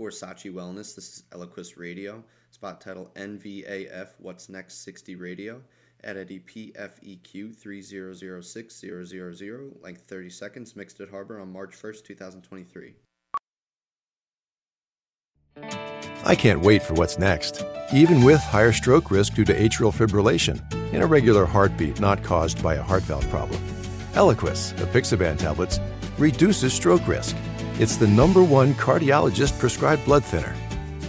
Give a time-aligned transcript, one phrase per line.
[0.00, 0.94] for Sachi Wellness.
[0.94, 2.24] This is Eliquis Radio.
[2.52, 5.60] Spot title NVAF What's Next 60 Radio.
[6.02, 12.94] Edit PFEQ 3006000, length 30 seconds, mixed at Harbor on March 1st, 2023.
[16.24, 17.62] I can't wait for what's next,
[17.92, 20.62] even with higher stroke risk due to atrial fibrillation,
[20.94, 23.62] an irregular heartbeat not caused by a heart valve problem.
[24.14, 25.78] Eliquis, the apixaban tablets,
[26.16, 27.36] reduces stroke risk.
[27.80, 30.54] It's the number one cardiologist prescribed blood thinner.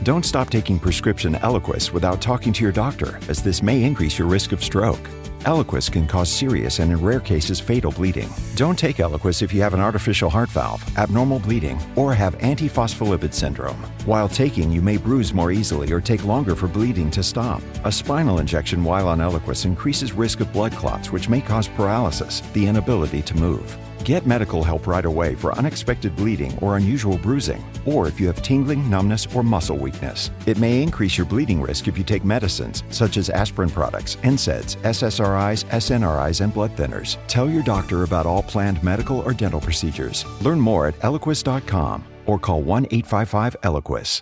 [0.04, 4.30] Don't stop taking prescription Eliquis without talking to your doctor, as this may increase your
[4.30, 5.06] risk of stroke.
[5.42, 8.30] Eliquis can cause serious and, in rare cases, fatal bleeding.
[8.56, 13.34] Don't take Eliquis if you have an artificial heart valve, abnormal bleeding, or have antiphospholipid
[13.34, 13.84] syndrome.
[14.06, 17.62] While taking, you may bruise more easily or take longer for bleeding to stop.
[17.84, 22.40] A spinal injection while on Eliquis increases risk of blood clots, which may cause paralysis,
[22.54, 23.78] the inability to move.
[24.04, 28.42] Get medical help right away for unexpected bleeding or unusual bruising, or if you have
[28.42, 30.32] tingling, numbness, or muscle weakness.
[30.46, 34.78] It may increase your bleeding risk if you take medicines such as aspirin products, NSAIDs,
[34.78, 37.18] SSRIs, SNRIs, and blood thinners.
[37.28, 40.26] Tell your doctor about all planned medical or dental procedures.
[40.42, 44.22] Learn more at eliquis.com or call 1 855 Eliquis.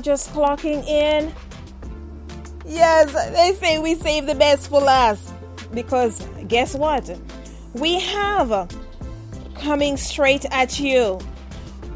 [0.00, 1.32] Are just clocking in,
[2.66, 5.34] yes, they say we save the best for last.
[5.74, 7.18] Because guess what?
[7.74, 8.68] We have
[9.54, 11.18] coming straight at you.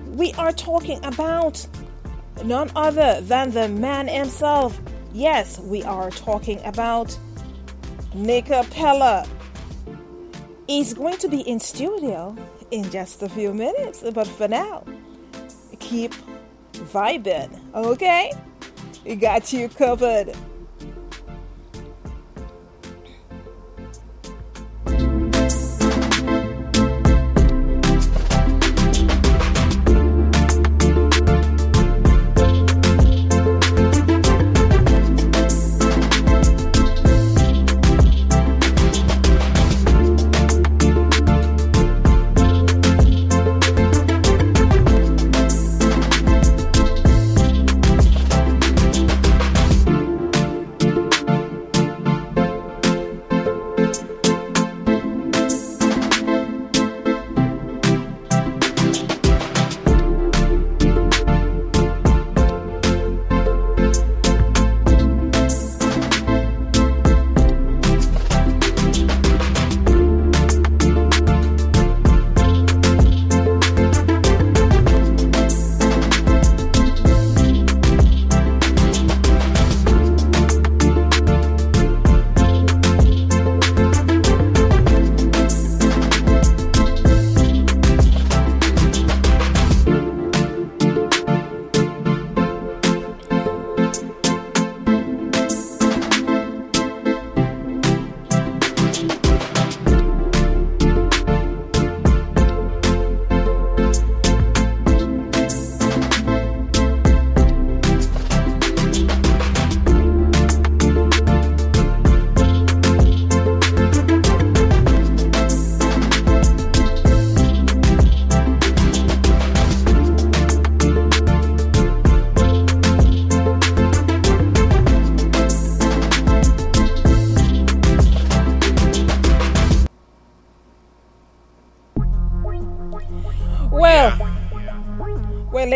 [0.08, 1.66] We are talking about
[2.44, 4.78] none other than the man himself.
[5.14, 7.18] Yes, we are talking about
[8.14, 9.26] Nick Pella.
[10.66, 12.36] He's going to be in studio
[12.70, 14.84] in just a few minutes, but for now,
[15.80, 16.12] keep
[16.94, 18.32] vibing, okay?
[19.04, 20.32] We got you covered.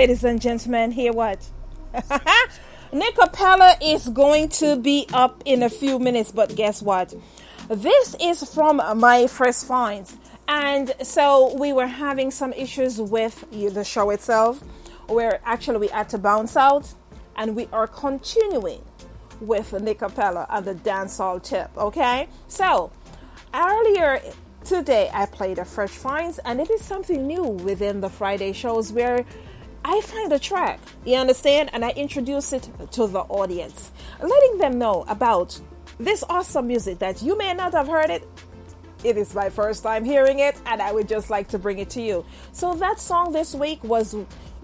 [0.08, 1.38] Ladies and gentlemen, hear what?
[2.92, 7.14] Nickapella is going to be up in a few minutes, but guess what?
[7.68, 10.16] This is from my first finds.
[10.48, 14.62] And so we were having some issues with the show itself,
[15.08, 16.90] where actually we had to bounce out,
[17.36, 18.82] and we are continuing
[19.42, 21.68] with Nickapella and the dancehall tip.
[21.76, 22.90] Okay, so
[23.52, 24.22] earlier
[24.64, 28.90] today I played a Fresh Finds, and it is something new within the Friday shows
[28.90, 29.26] where
[29.84, 34.78] I find a track, you understand, and I introduce it to the audience, letting them
[34.78, 35.58] know about
[35.98, 38.28] this awesome music that you may not have heard it.
[39.04, 41.90] It is my first time hearing it, and I would just like to bring it
[41.90, 42.24] to you.
[42.52, 44.16] So, that song this week was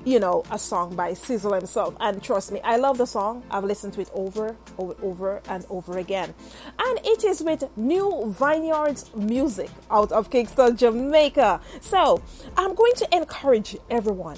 [0.05, 1.96] you know, a song by Sizzla himself.
[2.00, 3.43] And trust me, I love the song.
[3.50, 6.34] I've listened to it over, over, over and over again.
[6.78, 11.60] And it is with New Vineyards Music out of Kingston, Jamaica.
[11.81, 12.22] So
[12.56, 14.37] I'm going to encourage everyone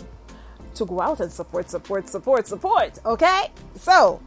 [0.76, 2.99] to go out and support, support, support, support.
[3.05, 3.50] Okay?
[3.76, 4.20] So,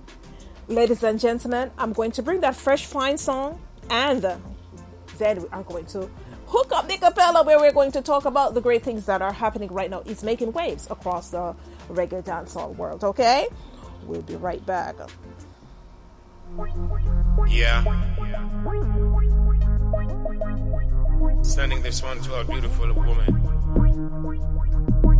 [0.67, 3.59] ladies and gentlemen, I'm going to bring that fresh, fine song
[3.89, 4.41] and then
[5.19, 6.09] we are going to
[6.47, 9.71] hook up Nickapella, where we're going to talk about the great things that are happening
[9.71, 10.01] right now.
[10.05, 11.55] It's making waves across the
[11.89, 13.03] reggae dancehall world.
[13.03, 13.47] Okay,
[14.03, 14.95] we'll be right back.
[17.47, 17.83] Yeah.
[21.41, 23.58] Sending this one to our beautiful woman.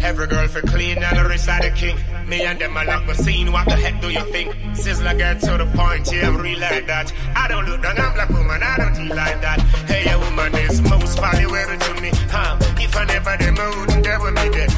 [0.01, 1.97] Every girl for clean and the rest of the king.
[2.27, 3.51] Me and them are like the scene.
[3.51, 4.55] What the heck do you think?
[4.73, 7.11] Sizzla get to the point, yeah, I'm real like that.
[7.35, 9.59] I don't look down, I'm black woman, I don't eat like that.
[9.87, 12.11] Hey, a woman is most valuable to me.
[12.29, 12.57] Huh?
[12.79, 14.71] If I never them mood, they will be dead.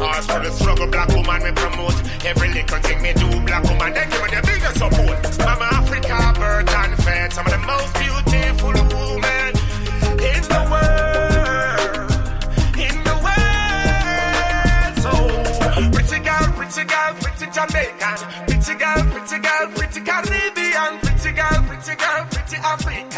[0.00, 1.98] As for the struggle, black woman me promote.
[2.24, 5.38] Every little thing me do, black woman, they give me the biggest support.
[5.38, 7.32] Mama Africa, birth and fed.
[7.32, 8.93] Some of the most beautiful
[16.84, 18.16] pretty girl, pretty Jamaican,
[18.46, 23.13] pretty girl, pretty girl, pretty Caribbean, pretty girl, pretty girl, pretty African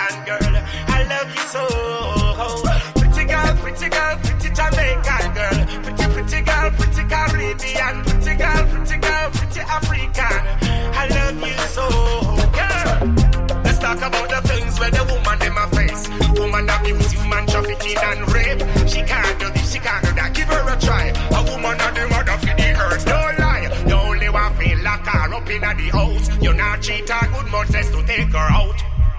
[26.76, 28.76] You her good less to take her out.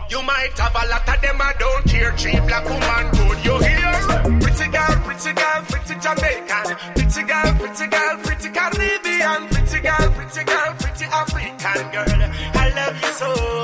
[0.10, 2.12] You might have a lot of them I don't care.
[2.16, 4.40] Cheap black woman good, you hear?
[4.40, 6.78] Pretty girl, pretty girl, pretty Jamaican.
[6.94, 9.48] Pretty girl, pretty girl, pretty Caribbean.
[9.50, 12.32] Pretty girl, pretty girl, pretty African girl.
[12.54, 13.57] I love you so.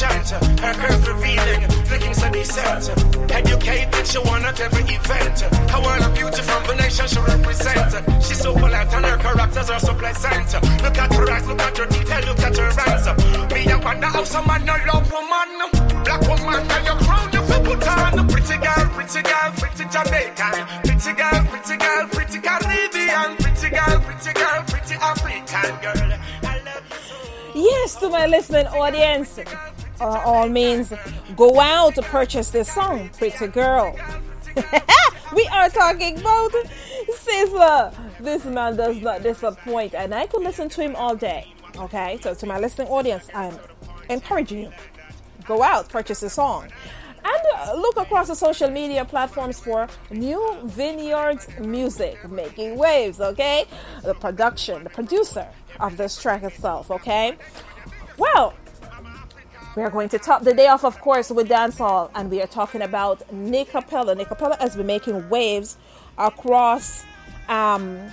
[0.00, 0.30] Chant.
[0.60, 3.30] Her curves revealing, looking so decent.
[3.30, 5.42] Educated, she won at every event.
[5.90, 8.22] Of beauty from the nation she represent.
[8.22, 10.50] She's so polite and her characters are so pleasant.
[10.82, 13.06] Look at her eyes, look at her detail, look at her hands.
[13.52, 15.50] Me, I wonder how some man no love woman.
[16.04, 18.28] Black woman, and your crown you put on.
[18.28, 20.56] Pretty girl, pretty girl, pretty Jamaican.
[20.84, 23.30] Pretty girl, pretty girl, pretty Caribbean.
[23.42, 25.99] Pretty girl, pretty girl, pretty African girl.
[27.60, 29.38] Yes, to my listening audience
[30.00, 30.94] uh, all means,
[31.36, 33.94] go out to purchase this song, Pretty Girl.
[35.34, 36.52] we are talking about
[37.10, 37.94] Sizzla.
[38.18, 41.52] This man does not disappoint, and I could listen to him all day.
[41.76, 43.58] Okay, so to my listening audience, I'm
[44.08, 44.72] encouraging you
[45.44, 46.66] go out, purchase the song.
[47.22, 53.66] And uh, look across the social media platforms for New Vineyards Music, making waves, okay?
[54.02, 55.46] The production, the producer
[55.80, 57.36] of this track itself, okay?
[58.16, 58.54] Well,
[59.76, 62.46] we are going to top the day off, of course, with dancehall, and we are
[62.46, 64.16] talking about Nickapella.
[64.16, 65.76] Nick Capella has been making waves
[66.18, 67.04] across,
[67.48, 68.10] um,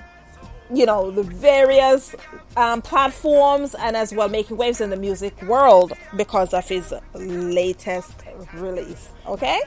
[0.71, 2.15] you know, the various
[2.55, 8.13] um, platforms, and as well making waves in the music world because of his latest
[8.53, 9.09] release.
[9.25, 9.59] Okay,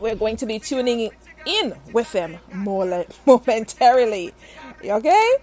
[0.00, 1.10] we're going to be tuning
[1.46, 4.34] in with him more momentarily.
[4.84, 5.36] Okay.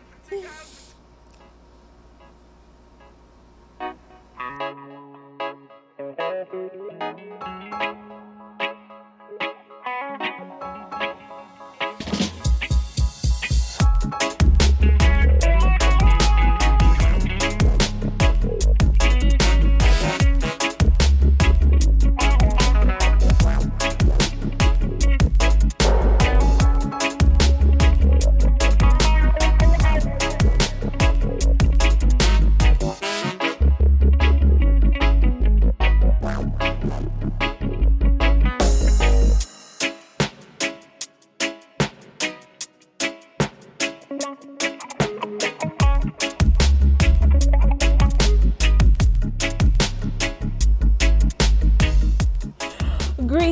[4.59, 4.77] Thank
[6.53, 7.58] you.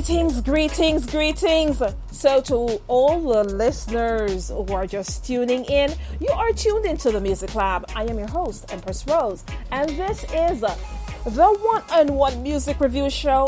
[0.08, 1.84] Greetings, greetings, greetings.
[2.14, 7.20] So, to all the listeners who are just tuning in, you are tuned into the
[7.20, 7.84] Music Lab.
[7.94, 13.10] I am your host, Empress Rose, and this is the one on one music review
[13.10, 13.48] show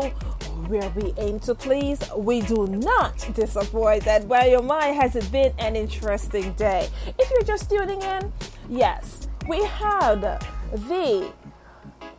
[0.66, 1.98] where we aim to please.
[2.14, 4.06] We do not disappoint.
[4.06, 6.90] And by your mind, has it been an interesting day?
[7.18, 8.30] If you're just tuning in,
[8.68, 10.38] yes, we had
[10.72, 11.32] the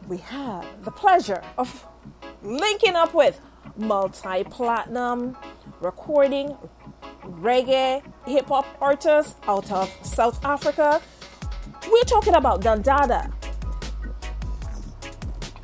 [0.08, 1.86] we have the pleasure of
[2.42, 3.40] linking up with
[3.78, 5.38] multi platinum
[5.80, 6.58] recording
[7.24, 11.02] reggae hip hop artist out of South Africa.
[11.92, 13.32] We're talking about Dandada.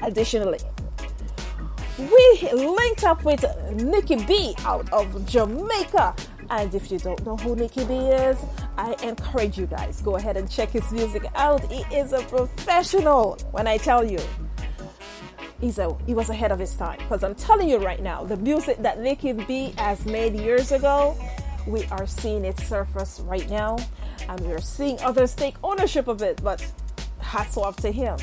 [0.02, 0.60] Additionally,
[1.98, 6.16] we linked up with Nikki B out of Jamaica.
[6.50, 8.38] And if you don't know who Nikki B is,
[8.78, 11.70] I encourage you guys go ahead and check his music out.
[11.72, 14.20] He is a professional when I tell you
[15.62, 17.00] a, he was ahead of his time.
[17.00, 21.18] Because I'm telling you right now, the music that Nikki B has made years ago,
[21.66, 23.78] we are seeing it surface right now,
[24.30, 26.42] and we are seeing others take ownership of it.
[26.44, 26.66] But
[27.20, 28.18] hats off to him.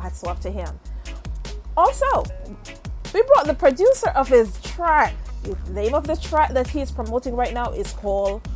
[0.00, 0.78] Hats off to him.
[1.76, 2.24] Also,
[3.12, 5.14] we brought the producer of his track.
[5.42, 8.46] The name of the track that he's promoting right now is called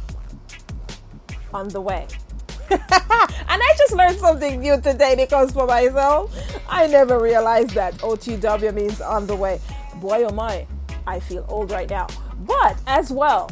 [1.53, 2.07] On the Way.
[2.71, 2.83] and
[3.49, 6.35] I just learned something new today because for myself,
[6.69, 9.61] I never realized that OTW means on the way.
[9.97, 10.67] Boy, oh my,
[11.07, 12.07] I feel old right now.
[12.41, 13.51] But as well,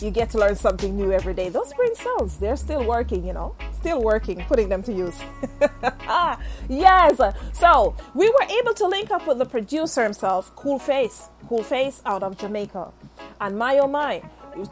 [0.00, 1.48] you get to learn something new every day.
[1.48, 5.18] Those brain cells, they're still working, you know, still working, putting them to use.
[6.68, 7.20] yes.
[7.52, 12.02] So we were able to link up with the producer himself, Cool Face, Cool Face
[12.04, 12.92] out of Jamaica.
[13.40, 14.22] And my oh my,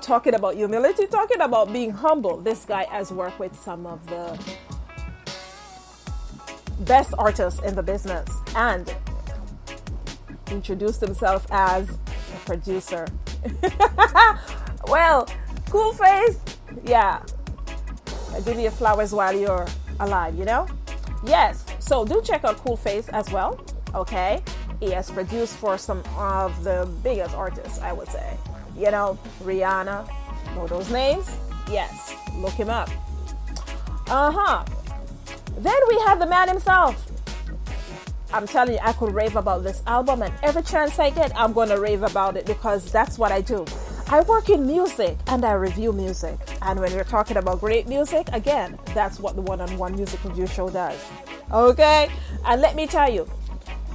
[0.01, 2.37] talking about humility, talking about being humble.
[2.39, 4.39] This guy has worked with some of the
[6.81, 8.95] best artists in the business and
[10.51, 13.07] introduced himself as a producer.
[14.89, 15.29] well,
[15.71, 16.39] cool face,
[16.85, 17.23] yeah.
[18.45, 19.67] Give you flowers while you're
[20.01, 20.67] alive, you know?
[21.25, 23.59] Yes, so do check out Cool Face as well,
[23.95, 24.43] okay?
[24.81, 28.37] He has produced for some of the biggest artists, I would say
[28.77, 30.09] you know, Rihanna.
[30.55, 31.37] Know those names?
[31.71, 32.89] Yes, look him up.
[34.09, 34.65] Uh huh.
[35.59, 37.03] Then we have the man himself.
[38.33, 41.53] I'm telling you, I could rave about this album, and every chance I get, I'm
[41.53, 43.65] going to rave about it because that's what I do.
[44.09, 46.39] I work in music and I review music.
[46.63, 50.23] And when we're talking about great music, again, that's what the one on one music
[50.23, 50.97] review show does.
[51.53, 52.09] Okay?
[52.45, 53.29] And let me tell you,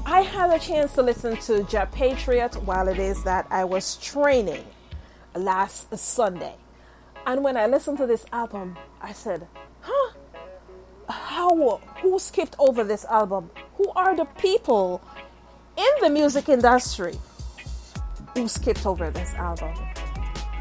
[0.05, 3.97] I had a chance to listen to Jah Patriot while it is that I was
[3.97, 4.65] training
[5.35, 6.55] last Sunday.
[7.25, 9.47] And when I listened to this album, I said,
[9.81, 10.13] huh?
[11.07, 11.79] How?
[12.01, 13.51] Who skipped over this album?
[13.77, 15.01] Who are the people
[15.77, 17.15] in the music industry
[18.35, 19.73] who skipped over this album?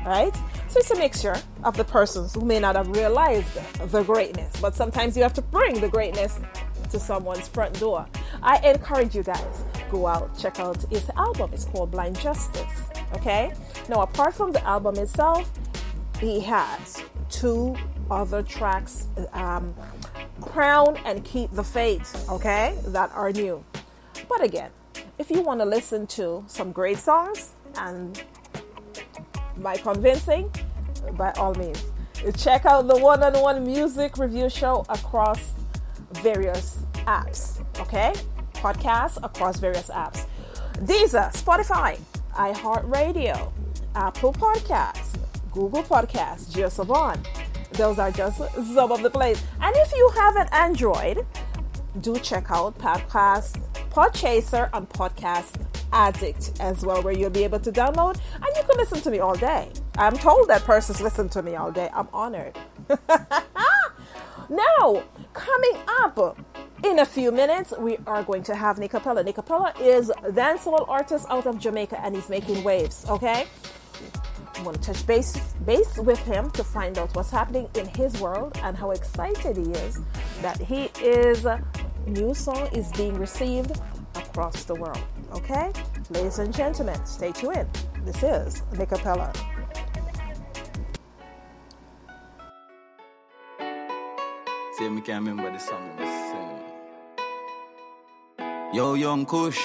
[0.04, 0.35] Right?
[0.68, 3.59] So it's a mixture of the persons who may not have realized
[3.90, 6.38] the greatness, but sometimes you have to bring the greatness
[6.90, 8.06] to someone's front door.
[8.42, 11.50] I encourage you guys go out check out his album.
[11.52, 12.73] It's called Blind Justice.
[13.14, 13.52] Okay.
[13.88, 15.50] Now, apart from the album itself,
[16.20, 17.76] he has two
[18.11, 19.75] other tracks, um,
[20.40, 22.28] Crown and Keep the Faith.
[22.30, 23.64] Okay, that are new.
[24.28, 24.70] But again,
[25.18, 28.23] if you want to listen to some great songs and
[29.59, 30.50] by convincing,
[31.12, 31.85] by all means,
[32.37, 35.52] check out the one on one music review show across
[36.12, 38.12] various apps, okay?
[38.54, 40.26] Podcasts across various apps.
[40.84, 41.98] Deezer, Spotify,
[42.32, 43.52] iHeartRadio,
[43.94, 45.18] Apple Podcasts,
[45.52, 47.26] Google Podcasts, JioSaavn.
[47.72, 48.38] Those are just
[48.74, 49.42] some of the plays.
[49.60, 51.26] And if you have an Android,
[52.00, 57.72] do check out Podcast, Podchaser, and Podcast Addict as well, where you'll be able to
[57.72, 59.68] download and you can listen to me all day.
[59.96, 61.90] I'm told that persons listen to me all day.
[61.92, 62.56] I'm honored.
[64.50, 66.37] now, coming up
[66.85, 69.25] in a few minutes, we are going to have Nickapella.
[69.25, 73.47] Nickapella is a dancehall artist out of Jamaica and he's making waves, okay?
[74.57, 78.21] I want to touch base, base with him to find out what's happening in his
[78.21, 80.00] world and how excited he is
[80.42, 81.47] that he is
[82.07, 83.80] new song is being received
[84.16, 85.02] across the world.
[85.33, 85.73] Okay?
[86.11, 87.69] Ladies and gentlemen, stay tuned.
[88.04, 89.33] This is Nickapella.
[94.80, 96.64] See, me can't remember the song I was singing.
[98.72, 99.60] Yo, young Kush.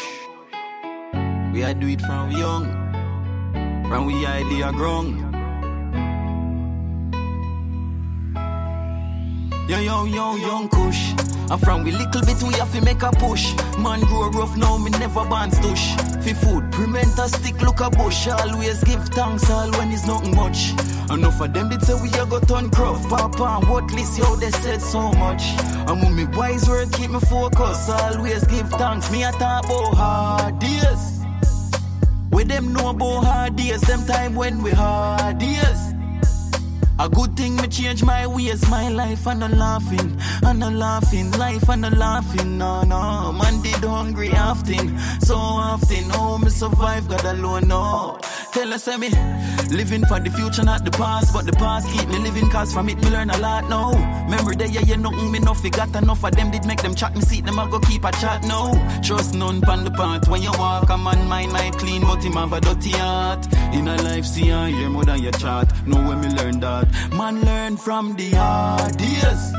[1.54, 2.66] We are do it from young.
[3.88, 5.25] From we idea grown.
[9.68, 11.10] Yo, yo, yo, young kush.
[11.50, 13.52] And from we little bit we have to make a push.
[13.80, 15.98] Man grow rough now, me never ban stush.
[16.24, 18.28] Fi food, prevent a stick, look a bush.
[18.28, 20.72] Always give thanks all when it's nothing much.
[21.10, 23.10] Enough of them did say we a go turn gruff.
[23.10, 25.42] Papa and what list yo they said so much.
[25.88, 27.90] And when me wise word keep me focus.
[27.90, 29.12] Always give thanks.
[29.12, 31.22] Me a talk about hard days.
[32.30, 33.82] With them know about hard days.
[33.82, 35.95] Them time when we hard days.
[36.98, 41.30] A good thing me change my ways, my life and a laughing, and a laughing,
[41.32, 42.58] life and a laughing.
[42.58, 46.06] No, no, man did hungry often, so often.
[46.14, 47.68] Oh, me survive, God alone.
[47.68, 48.18] No,
[48.54, 49.10] tell us me
[49.72, 52.50] living for the future, not the past, but the past keep me living.
[52.50, 53.70] Cause from it me learn a lot.
[53.70, 53.92] No,
[54.26, 57.14] remember that yeah, you nothing me no got enough of them did make them chat
[57.16, 58.44] me seat them I go keep a chat.
[58.46, 58.74] No,
[59.04, 60.90] trust none pan the path when you walk.
[60.90, 63.46] A man mind might clean, but him have a dirty heart.
[63.74, 65.68] In a life, see I hear more than your chat.
[65.86, 66.85] Know when me learn that.
[67.12, 69.54] Man learn from the hard years.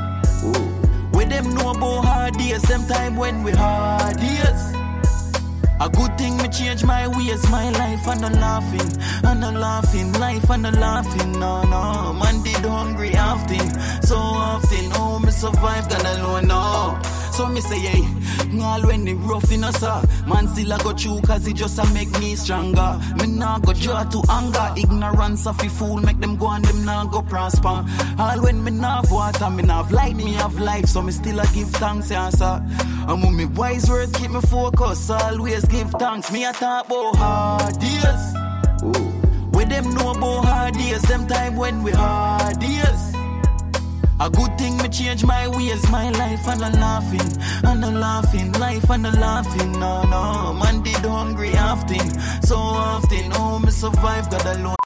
[1.13, 4.63] Where them know about hard days, them time when we hard years.
[5.79, 8.91] A good thing me change my ways, my life and a laughing,
[9.25, 11.33] and a laughing, life and a laughing.
[11.33, 13.69] No, no, man did hungry often,
[14.03, 14.91] so often.
[14.95, 16.99] Oh, me survive, God alone, no.
[17.33, 20.93] So me say, hey, all when it rough in us, uh, man still I go
[20.93, 22.99] through cause it just a make me stronger.
[23.19, 26.85] Me nah go draw to anger, ignorance of a fool, make them go and them
[26.85, 27.85] nah go prosper.
[28.19, 31.13] All when me nah have water, me nah have light, me have life, so me
[31.13, 32.63] still I give thanks, yeah, sir.
[33.09, 36.33] And when me wise word keep me focus, always give thanks.
[36.33, 38.36] Me a talk about hard days.
[39.77, 43.13] Them know about hard days, them time when we hard days.
[44.19, 48.53] A good thing me change my ways, my life and a laughing, and a laughing,
[48.53, 49.73] life and a laughing.
[49.73, 52.09] No, no, man did hungry often,
[52.41, 53.31] so often.
[53.35, 54.86] Oh, me survive, God alone.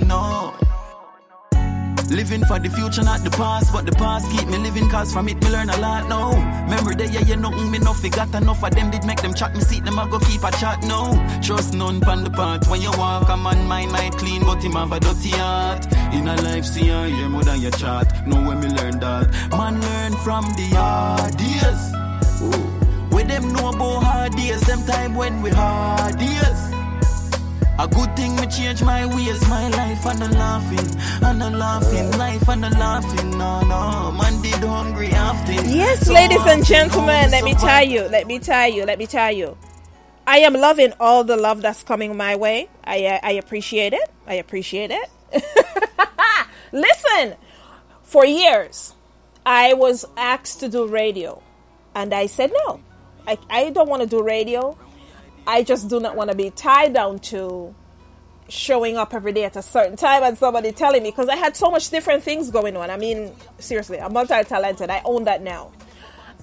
[0.00, 0.54] No.
[2.08, 5.28] Living for the future, not the past, but the past keep me living cause from
[5.28, 6.30] it me learn a lot now.
[6.64, 9.54] Remember that yeah, you nothing me no got enough of them did make them chat
[9.54, 11.12] me seat them I go keep a chat no.
[11.42, 14.72] Trust none pan the path when you walk a man mind might clean but him
[14.72, 15.86] have a dirty heart.
[16.14, 18.26] In a life see I hear more than your chat.
[18.26, 19.28] Know when me learn that.
[19.50, 21.92] Man learn from the hard days.
[23.12, 26.81] Where them know about hard days, them time when we hard days.
[27.78, 32.10] A good thing me change my ways, my life and a laughing, and a laughing,
[32.18, 33.30] life and a laughing.
[33.30, 35.68] No, no, man did hungry often.
[35.70, 39.06] Yes, So ladies and gentlemen, let me tell you, let me tell you, let me
[39.06, 39.56] tell you.
[40.26, 42.68] I am loving all the love that's coming my way.
[42.84, 44.08] I uh, I appreciate it.
[44.26, 45.08] I appreciate it.
[46.72, 47.36] Listen,
[48.02, 48.94] for years,
[49.46, 51.42] I was asked to do radio,
[51.94, 52.80] and I said no.
[53.26, 54.76] I, I don't want to do radio.
[55.46, 57.74] I just do not want to be tied down to
[58.48, 61.56] showing up every day at a certain time and somebody telling me because I had
[61.56, 62.90] so much different things going on.
[62.90, 64.90] I mean, seriously, I'm multi-talented.
[64.90, 65.72] I own that now.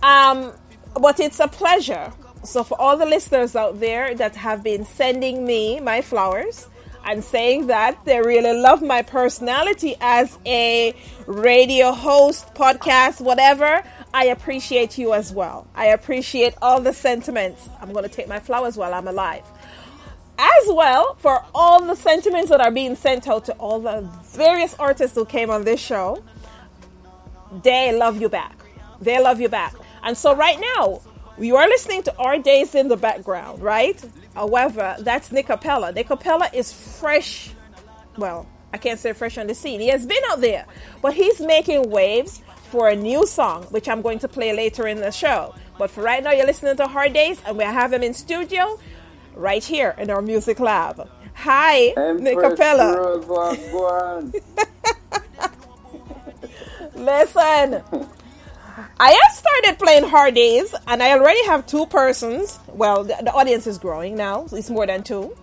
[0.02, 0.54] Um,
[1.00, 2.12] but it's a pleasure.
[2.44, 6.68] So for all the listeners out there that have been sending me my flowers
[7.06, 10.96] and saying that they really love my personality as a
[11.28, 15.68] radio host, podcast, whatever, I appreciate you as well.
[15.76, 17.70] I appreciate all the sentiments.
[17.82, 19.44] I'm going to take my flowers while I'm alive
[20.40, 24.74] as well for all the sentiments that are being sent out to all the various
[24.80, 26.24] artists who came on this show.
[27.64, 28.58] They love you back.
[29.02, 29.74] They love you back.
[30.02, 31.02] And so right now,
[31.38, 34.02] you are listening to our days in the background, right?
[34.34, 35.94] However, that's Nickapella.
[35.94, 37.52] Nick Capella is fresh.
[38.18, 39.82] Well, I can't say fresh on the scene.
[39.82, 40.66] He has been out there,
[41.02, 45.00] but he's making waves for a new song, which I'm going to play later in
[45.00, 45.56] the show.
[45.78, 48.80] But for right now, you're listening to Hard Days, and we have him in studio
[49.36, 51.10] right here in our music lab.
[51.34, 52.96] Hi, Nickapella.
[52.98, 54.34] Rose, what's going?
[56.96, 57.82] Listen,
[59.00, 62.60] I have started playing Hard Days, and I already have two persons.
[62.68, 64.48] Well, the, the audience is growing now.
[64.48, 65.36] so It's more than two.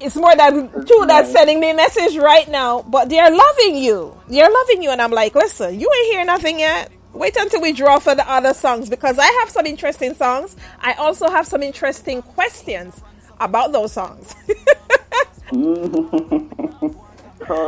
[0.00, 4.18] It's more than two that's sending me a message right now, but they're loving you.
[4.28, 6.90] They're loving you, and I'm like, listen, you ain't hear nothing yet.
[7.12, 10.56] Wait until we draw for the other songs because I have some interesting songs.
[10.80, 13.02] I also have some interesting questions
[13.40, 14.34] about those songs.
[15.52, 17.04] oh,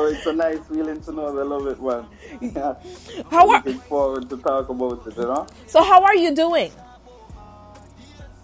[0.07, 2.07] it's a nice feeling to know they love it, man.
[2.41, 2.77] Yeah.
[3.31, 5.47] How are, Looking forward to talk about it, you know?
[5.67, 6.71] so how are you doing?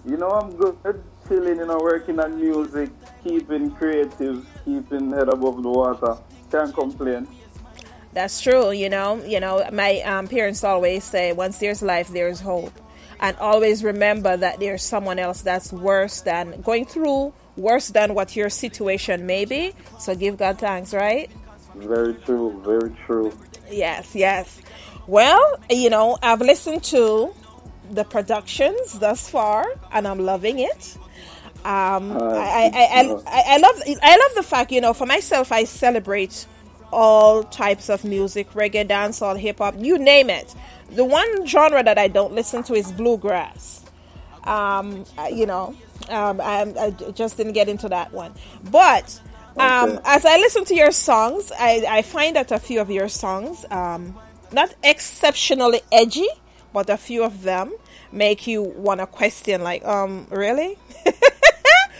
[0.05, 0.77] You know, I'm good.
[1.29, 2.91] Chilling, you know, working on music,
[3.23, 6.17] keeping creative, keeping head above the water.
[6.51, 7.29] Can't complain.
[8.15, 8.71] That's true.
[8.71, 12.73] You know, you know, my um, parents always say, "Once there's life, there's hope,"
[13.21, 18.37] and always remember that there's someone else that's worse than going through worse than what
[18.37, 19.75] your situation may be.
[19.99, 21.31] So give God thanks, right?
[21.75, 23.37] Very true, very true.
[23.71, 24.61] Yes, yes.
[25.07, 27.35] Well, you know, I've listened to
[27.91, 30.97] the productions thus far, and I'm loving it.
[31.69, 35.53] Um, Uh, I, I, I, I, love I love the fact you know for myself
[35.53, 36.47] I celebrate
[36.93, 40.55] all types of music reggae dancehall hip hop you name it.
[40.93, 43.85] The one genre that I don't listen to is bluegrass.
[44.45, 45.77] Um, you know
[46.11, 48.35] um, I, I just didn't get into that one.
[48.71, 49.21] But
[49.59, 50.03] um, Okay.
[50.05, 53.67] as I listen to your songs I, I find that a few of your songs
[53.71, 54.17] um,
[54.53, 56.29] not exceptionally edgy
[56.73, 57.73] but a few of them
[58.13, 60.79] make you want to question like um really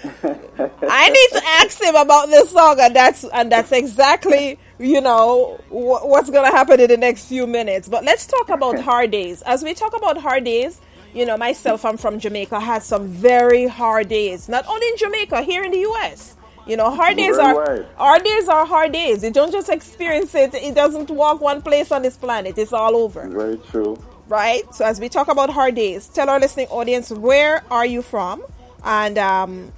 [0.05, 5.57] I need to ask him about this song, and that's and that's exactly you know
[5.69, 7.89] wh- what's gonna happen in the next few minutes.
[7.89, 9.43] But let's talk about hard days.
[9.43, 10.81] As we talk about hard days,
[11.15, 14.49] you know, myself, I'm from Jamaica, had some very hard days.
[14.49, 16.37] Not only in Jamaica, here in the U.S.
[16.67, 17.55] You know, hard days are
[17.97, 19.25] hard days are hard days.
[19.25, 20.55] You don't just experience it.
[20.55, 22.59] It doesn't walk one place on this planet.
[22.59, 23.99] It's all over Very true.
[24.29, 24.63] right?
[24.75, 28.43] So as we talk about hard days, tell our listening audience where are you from,
[28.89, 29.71] and um,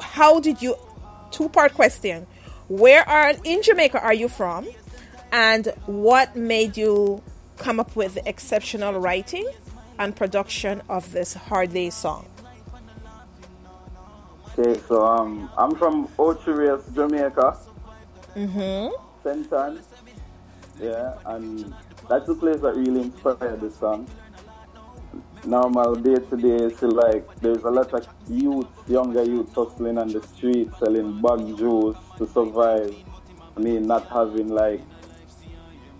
[0.00, 0.76] how did you?
[1.30, 2.26] Two part question:
[2.68, 4.68] Where are in Jamaica are you from,
[5.32, 7.22] and what made you
[7.56, 9.48] come up with the exceptional writing
[9.98, 12.26] and production of this hard day song?
[14.58, 17.56] Okay, so um, I'm from Ocho Rios, Jamaica.
[18.34, 18.88] Mm-hmm.
[19.22, 19.52] St.
[19.52, 19.80] Ann.
[20.80, 21.74] Yeah, and
[22.08, 24.08] that's the place that really inspired the song.
[25.46, 30.08] Normal day to day, so like there's a lot of youth, younger youth hustling on
[30.08, 32.92] the street, selling bug juice to survive.
[33.56, 34.80] I mean, not having like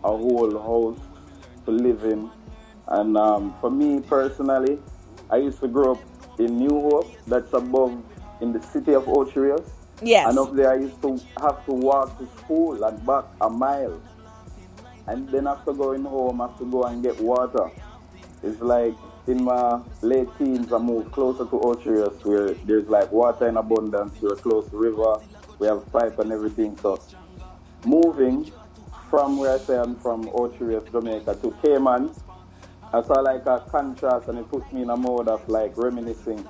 [0.03, 0.99] a whole house
[1.65, 2.29] to live in.
[2.89, 4.79] And um, for me personally,
[5.31, 6.01] I used to grow up
[6.41, 8.03] in New Hope, that's above
[8.41, 9.71] in the city of Ocho Rios.
[10.03, 10.29] Yes.
[10.29, 14.01] And up there, I used to have to walk to school and back a mile.
[15.07, 17.71] And then after going home, I have to go and get water.
[18.43, 18.95] It's like
[19.27, 23.57] in my late teens, I moved closer to Ocho Rios where there's like water in
[23.57, 24.21] abundance.
[24.21, 25.19] We're close to river.
[25.59, 26.77] We have pipe and everything.
[26.79, 27.01] So
[27.85, 28.51] moving
[29.11, 32.11] from where I say I'm from, Ocho Rios, Jamaica, to Cayman,
[32.93, 36.47] I saw like a contrast and it put me in a mode of like reminiscing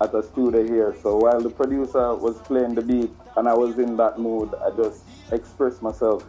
[0.00, 0.94] at a studio here.
[1.02, 4.70] So while the producer was playing the beat and I was in that mood, I
[4.76, 6.24] just expressed myself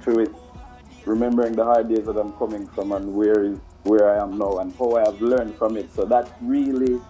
[0.00, 0.34] through it,
[1.06, 4.74] remembering the hard days that I'm coming from and where where I am now and
[4.76, 5.92] how I have learned from it.
[5.94, 7.00] So that really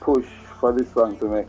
[0.00, 0.28] pushed
[0.60, 1.46] for this song to make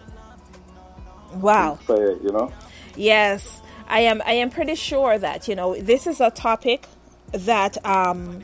[1.34, 1.74] Wow.
[1.74, 2.52] inspire, you know?
[2.96, 4.22] Yes, I am.
[4.26, 6.88] I am pretty sure that you know this is a topic
[7.32, 8.44] that um,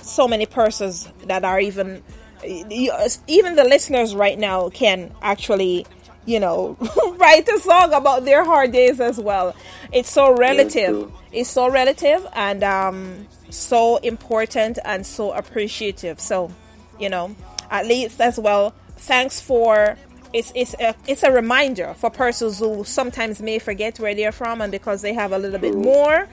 [0.00, 2.02] so many persons that are even
[2.44, 5.86] even the listeners right now can actually
[6.26, 6.76] you know
[7.16, 9.54] write a song about their hard days as well.
[9.92, 11.10] It's so relative.
[11.32, 16.20] It's so relative and um, so important and so appreciative.
[16.20, 16.50] So
[16.98, 17.34] you know,
[17.70, 18.74] at least as well.
[18.96, 19.96] Thanks for
[20.32, 24.60] it's it's a it's a reminder for persons who sometimes may forget where they're from
[24.60, 26.28] and because they have a little bit more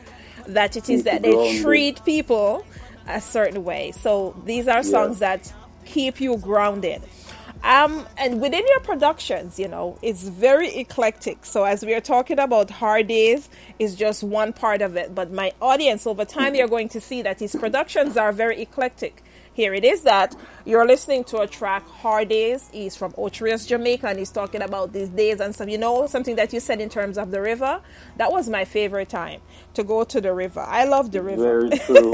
[0.47, 2.65] that it is that they treat people
[3.07, 3.91] a certain way.
[3.91, 5.51] So these are songs that
[5.85, 7.01] keep you grounded.
[7.65, 11.43] Um, and within your productions, you know, it's very eclectic.
[11.45, 13.49] So as we are talking about hard days,
[13.79, 15.15] is just one part of it.
[15.15, 19.23] But my audience, over time, you're going to see that his productions are very eclectic.
[19.55, 22.69] Here it is that you're listening to a track, Hard Days.
[22.73, 25.69] He's from Ocho Rios, Jamaica, and he's talking about these days and stuff.
[25.69, 27.79] You know, something that you said in terms of the river?
[28.17, 29.39] That was my favorite time
[29.75, 30.59] to go to the river.
[30.59, 31.41] I love the river.
[31.41, 32.11] Very true.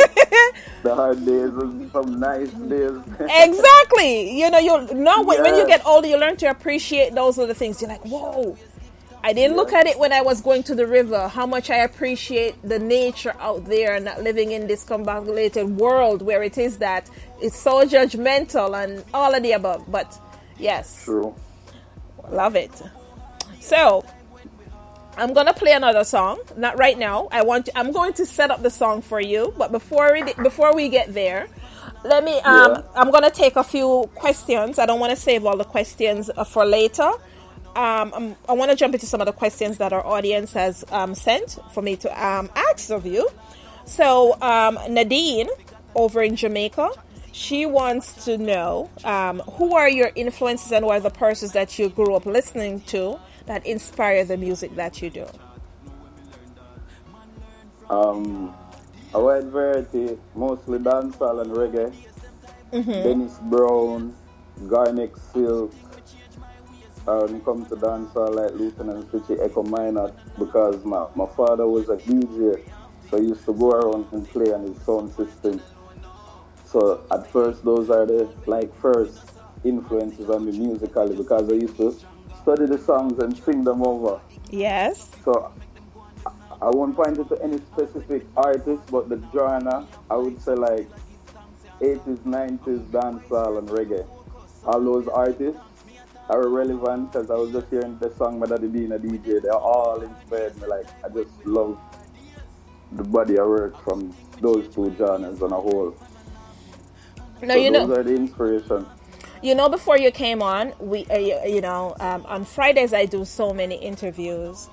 [0.83, 2.91] the hard days and some nice days.
[3.19, 4.39] exactly.
[4.39, 7.55] You know, you know when, when you get older, you learn to appreciate those other
[7.55, 7.81] things.
[7.81, 8.55] You're like, whoa.
[9.23, 11.27] I didn't look at it when I was going to the river.
[11.27, 16.21] How much I appreciate the nature out there and not living in this combobulated world
[16.23, 19.89] where it is that it's so judgmental and all of the above.
[19.91, 20.17] But
[20.57, 21.35] yes, True.
[22.29, 22.71] love it.
[23.59, 24.03] So
[25.17, 26.39] I'm gonna play another song.
[26.57, 27.27] Not right now.
[27.31, 27.67] I want.
[27.67, 29.53] To, I'm going to set up the song for you.
[29.57, 31.47] But before we before we get there,
[32.03, 32.39] let me.
[32.41, 32.81] Um, Yeah.
[32.95, 34.79] I'm gonna take a few questions.
[34.79, 37.11] I don't want to save all the questions uh, for later.
[37.75, 40.83] Um, um, I want to jump into some of the questions that our audience has
[40.91, 43.29] um, sent for me to um, ask of you.
[43.85, 45.49] So, um, Nadine
[45.95, 46.91] over in Jamaica,
[47.31, 51.79] she wants to know um, who are your influences and what are the persons that
[51.79, 55.27] you grew up listening to that inspire the music that you do?
[57.89, 58.53] Um,
[59.13, 61.93] a wide variety, mostly dancehall and reggae.
[62.71, 62.91] Mm-hmm.
[62.91, 64.15] Dennis Brown,
[64.67, 65.73] Garnet Silk.
[67.07, 71.67] Uh, when it comes to dancehall, like Lieutenant Stitchie Echo Minott, because my, my father
[71.67, 72.61] was a DJ,
[73.09, 75.59] so he used to go around and play on his sound system.
[76.65, 79.31] So at first, those are the like first
[79.63, 81.95] influences on me musically because I used to
[82.41, 84.19] study the songs and sing them over.
[84.49, 85.11] Yes.
[85.25, 85.51] So
[86.25, 90.53] I- I won't point it to any specific artist, but the genre I would say
[90.53, 90.87] like
[91.81, 94.05] 80s, 90s dancehall and reggae.
[94.65, 95.59] All those artists
[96.31, 99.41] are relevant because I was just hearing the song My Daddy Being a DJ.
[99.41, 100.67] They're all inspired me.
[100.67, 101.77] Like I just love
[102.91, 105.95] the body of work from those two genres on a whole.
[107.41, 107.95] No, so you those know.
[107.95, 108.85] are the inspiration.
[109.41, 113.05] You know, before you came on, we, uh, you you know, um, on Fridays I
[113.05, 114.69] do so many interviews.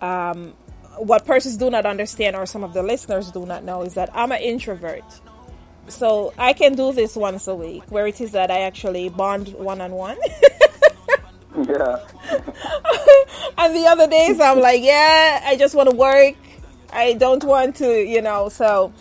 [0.00, 0.54] Um,
[0.98, 4.10] what persons do not understand, or some of the listeners do not know, is that
[4.14, 5.04] I'm an introvert.
[5.88, 9.48] So I can do this once a week, where it is that I actually bond
[9.54, 10.16] one on one.
[11.56, 11.98] Yeah.
[13.58, 16.34] and the other days I'm like, yeah, I just want to work.
[16.92, 18.48] I don't want to, you know.
[18.48, 18.92] So,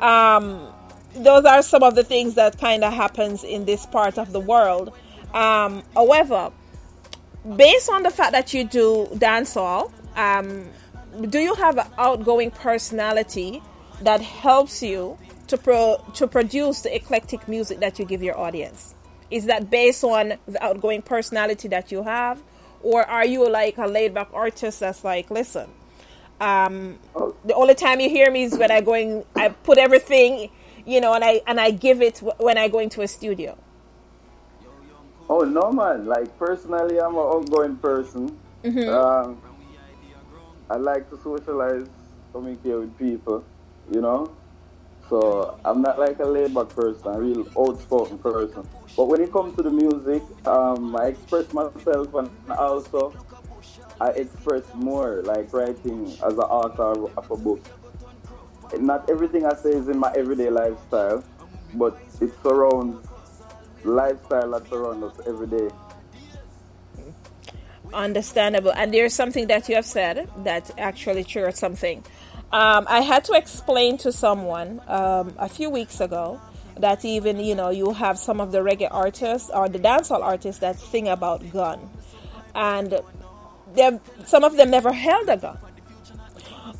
[0.00, 0.66] um,
[1.14, 4.40] those are some of the things that kind of happens in this part of the
[4.40, 4.92] world.
[5.34, 6.52] Um, however,
[7.56, 10.66] based on the fact that you do dancehall, um,
[11.28, 13.62] do you have an outgoing personality
[14.02, 15.18] that helps you
[15.48, 18.94] to pro- to produce the eclectic music that you give your audience?
[19.30, 22.42] Is that based on the outgoing personality that you have,
[22.82, 25.68] or are you like a laid back artist that's like, listen,
[26.40, 26.98] um,
[27.44, 30.50] the only time you hear me is when I going, I put everything,
[30.86, 33.58] you know, and I and I give it when I go into a studio.
[35.28, 36.06] Oh no, man!
[36.06, 38.38] Like personally, I'm an outgoing person.
[38.64, 38.88] Mhm.
[38.88, 39.42] Um,
[40.70, 41.86] I like to socialize,
[42.32, 43.44] communicate with people.
[43.90, 44.30] You know,
[45.10, 47.02] so I'm not like a laid-back person.
[47.08, 48.66] I'm a real outspoken person.
[48.98, 53.14] But when it comes to the music, um, I express myself, and also
[54.00, 57.64] I express more, like writing as an author of a book.
[58.76, 61.22] Not everything I say is in my everyday lifestyle,
[61.74, 63.06] but it surrounds
[63.84, 65.68] lifestyle that surrounds us every day.
[67.94, 68.72] Understandable.
[68.72, 72.04] And there's something that you have said that actually triggered something.
[72.50, 76.40] Um, I had to explain to someone um, a few weeks ago
[76.80, 80.60] that even you know you have some of the reggae artists or the dancehall artists
[80.60, 81.88] that sing about gun,
[82.54, 83.00] and
[84.24, 85.58] some of them never held a gun.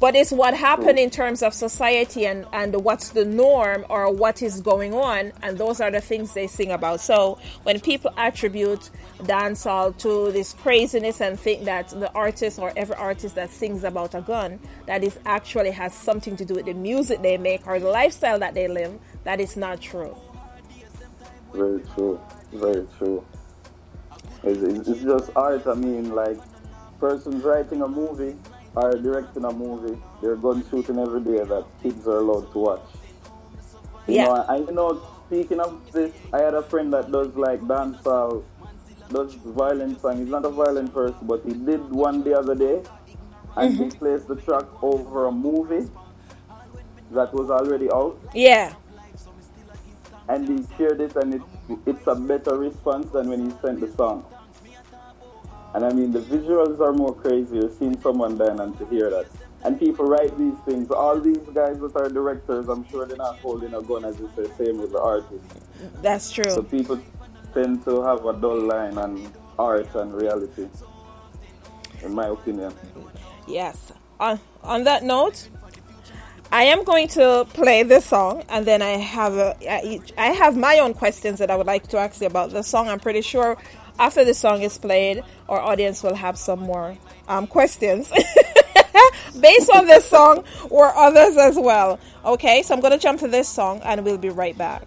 [0.01, 4.43] But it's what happened in terms of society and, and what's the norm or what
[4.43, 7.01] is going on, and those are the things they sing about.
[7.01, 8.91] So when people attribute
[9.23, 14.15] dancehall to this craziness and think that the artist or every artist that sings about
[14.15, 17.81] a gun, that is actually has something to do with the music they make or
[17.81, 20.17] the lifestyle that they live, that is not true.
[21.53, 22.21] Very true.
[22.53, 23.25] Very true.
[24.43, 25.67] It's, it's, just art.
[25.67, 26.39] I mean, like,
[27.01, 28.37] persons writing a movie
[28.75, 32.87] or directing a movie, they're gun shooting every day that kids are allowed to watch.
[34.07, 34.25] You Yeah.
[34.27, 38.45] know, and you know, speaking of this, I had a friend that does like dancehall,
[39.11, 40.19] does violent song.
[40.19, 42.83] He's not a violent person, but he did one the other day,
[43.57, 43.99] and he mm-hmm.
[43.99, 45.91] placed the track over a movie
[47.11, 48.75] that was already out Yeah.
[50.29, 51.45] And he shared it and it's,
[51.87, 54.25] it's a better response than when he sent the song.
[55.75, 59.27] And I mean, the visuals are more crazier seeing someone dying and to hear that.
[59.65, 60.91] And people write these things.
[60.91, 64.31] All these guys that are directors, I'm sure they're not holding a gun as you
[64.37, 65.55] say, same with the artists.
[66.01, 66.51] That's true.
[66.51, 67.01] So people
[67.55, 70.69] tend to have a dull line on art and reality,
[72.03, 72.73] in my opinion.
[73.47, 73.93] Yes.
[74.21, 75.49] On on that note,
[76.51, 80.57] I am going to play this song, and then I have a, I I have
[80.57, 82.89] my own questions that I would like to ask you about the song.
[82.89, 83.59] I'm pretty sure
[83.99, 88.11] after the song is played, our audience will have some more um, questions
[89.41, 92.01] based on this song or others as well.
[92.25, 94.83] Okay, so I'm going to jump to this song, and we'll be right back.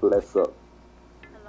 [0.00, 0.54] Bless up.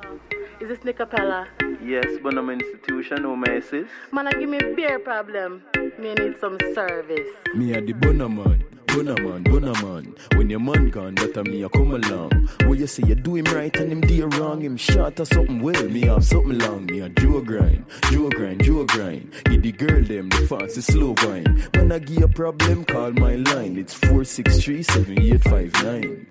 [0.02, 0.20] Hello.
[0.60, 1.48] Is this Nickapella?
[1.84, 3.88] Yes, Bonham Institution, no messes.
[4.12, 5.64] Man, I give me beer problem.
[6.00, 7.30] Me need some service.
[7.54, 8.79] Me a the bunner man.
[8.90, 10.16] Bunna man, bunna man.
[10.36, 12.50] When your man gone, a me a come along.
[12.66, 14.62] What you say you do him right and him do you wrong.
[14.62, 16.86] Him short or something well, me have something long.
[16.88, 19.32] Me a Joe grind, Joe grind, Joe grind.
[19.46, 21.70] Give the girl them the fancy slow wine.
[21.76, 23.78] When I give a problem, call my line.
[23.78, 26.28] It's four six three seven eight five nine.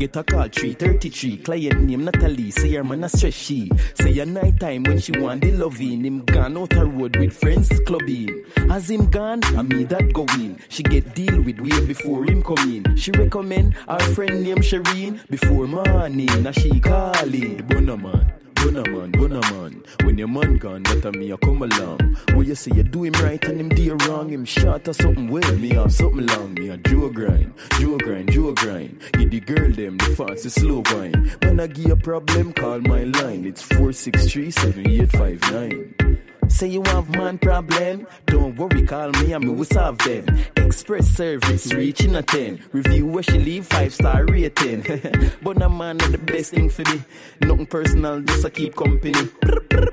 [0.00, 2.50] Get a call 333, client name Natalie.
[2.50, 3.70] Say your man a stress she.
[4.00, 6.06] Say your night time when she want the loving.
[6.06, 8.42] Him gone out her road with friends clubbing.
[8.70, 10.58] As him gone, I me that go in.
[10.70, 12.96] She get deal with way before him come in.
[12.96, 16.44] She recommend our friend named Shireen before morning.
[16.44, 18.32] Now she calling bunna man.
[18.60, 19.82] Bunna man, bunna man.
[20.04, 22.16] When your man gone, a me a come along.
[22.34, 24.28] What you say you do him right and him do you wrong.
[24.28, 26.52] Him short or something well, me have something long.
[26.54, 29.00] Me a Joe grind, Joe grind, Joe grind.
[29.12, 31.32] Give the girl them the fancy slow wine.
[31.42, 33.46] When I give a problem, call my line.
[33.46, 36.19] It's four six three seven eight five nine.
[36.50, 40.26] Say you have man problem, don't worry, call me and me will solve them.
[40.56, 42.62] Express service reaching a 10.
[42.72, 44.82] Review where she leave, 5 star rating.
[45.42, 47.02] but a man is the best thing for me.
[47.40, 49.30] Nothing personal, just a keep company.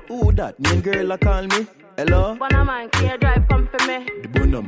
[0.08, 0.58] Who that?
[0.58, 1.66] Me girl a call me.
[1.96, 2.36] Hello?
[2.38, 4.06] Bunna man, can you drive come for me?
[4.22, 4.62] The bunna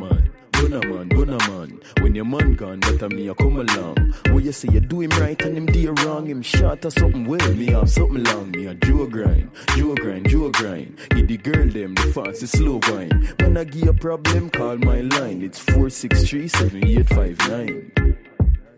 [0.69, 1.81] man, bunna man, bunna man.
[2.01, 4.15] When your man gone, a me a come along.
[4.31, 6.27] What you say you do him right and him do you wrong.
[6.27, 8.51] Him short or something well, me have something long.
[8.53, 10.99] Me a Joe grind, Joe grind, Joe grind.
[11.11, 13.29] Give the girl them the fancy slow wine.
[13.41, 15.43] When I give a problem, call my line.
[15.43, 17.93] It's four six three seven eight five nine.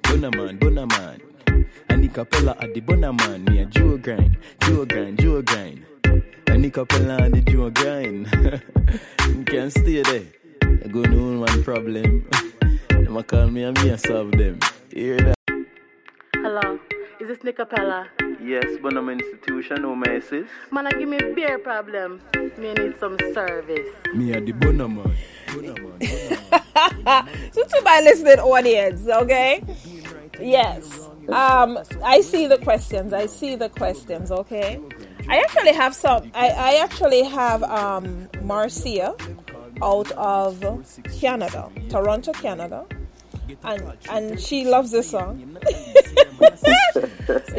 [0.03, 1.21] Bunna man, bunna man.
[1.89, 3.45] Ani Capella at the bunna man.
[3.45, 5.85] Me a Joe grind, Joe grind, Joe grind.
[6.49, 8.29] Ani Capella and the Joe grind.
[9.37, 10.42] you can stay there.
[10.83, 12.29] I go know one problem.
[12.89, 14.59] Them a call me and me a solve them.
[14.93, 15.37] Hear that?
[16.35, 16.81] Hello,
[17.21, 18.09] is this Nickapella?
[18.43, 20.49] Yes, but I'm institution, no my sis.
[20.73, 22.21] Man, I give me a beer problem.
[22.59, 23.95] Me need some service.
[24.13, 25.15] Me a the bunna man.
[25.47, 25.75] Bunna
[27.05, 27.29] man.
[27.53, 29.63] so to my listening audience, okay?
[30.41, 31.09] Yes.
[31.29, 33.13] Um, I see the questions.
[33.13, 34.81] I see the questions, okay?
[35.29, 39.15] I actually have some I, I actually have um Marcia
[39.81, 40.61] out of
[41.21, 42.87] Canada, Toronto, Canada.
[43.65, 45.59] And and she loves this song.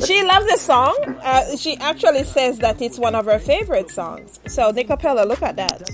[0.06, 0.96] she loves this song.
[1.24, 4.40] Uh, she actually says that it's one of her favorite songs.
[4.48, 5.90] So Nickapella, look at that.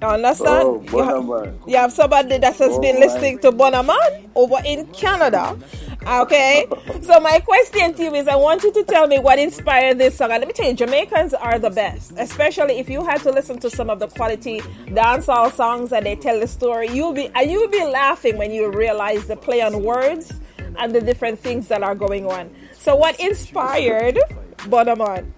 [0.00, 0.62] You understand?
[0.66, 3.06] Oh, you, have, you have somebody that has Oh, been my.
[3.06, 5.58] listening to Bonaman over in Canada.
[6.06, 6.66] Okay?
[7.02, 10.16] So my question to you is I want you to tell me what inspired this
[10.16, 10.30] song.
[10.30, 12.12] And let me tell you, Jamaicans are the best.
[12.18, 16.14] Especially if you had to listen to some of the quality dancehall songs and they
[16.16, 19.82] tell the story, you'll be and you'll be laughing when you realize the play on
[19.82, 20.32] words
[20.78, 22.54] and the different things that are going on.
[22.74, 24.18] So what inspired
[24.58, 25.32] Bonaman?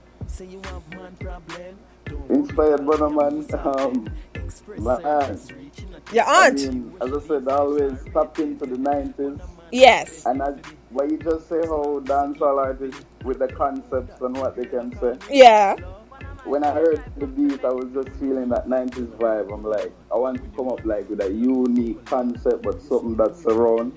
[2.29, 4.09] Inspired Bonaman, um,
[4.79, 5.53] my aunt.
[6.13, 6.59] Your I aunt?
[6.59, 9.41] mean, as I said, I always tapped into the 90s.
[9.71, 10.27] Yes.
[10.27, 10.57] And as,
[10.91, 15.17] what you just say how dancehall artists with the concepts and what they can say.
[15.31, 15.77] Yeah.
[16.45, 19.53] When I heard the beat, I was just feeling that 90s vibe.
[19.53, 23.47] I'm like, I want to come up like with a unique concept, but something that's
[23.47, 23.93] around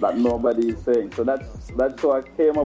[0.00, 1.12] that nobody is saying.
[1.12, 2.65] So that's that's how I came up.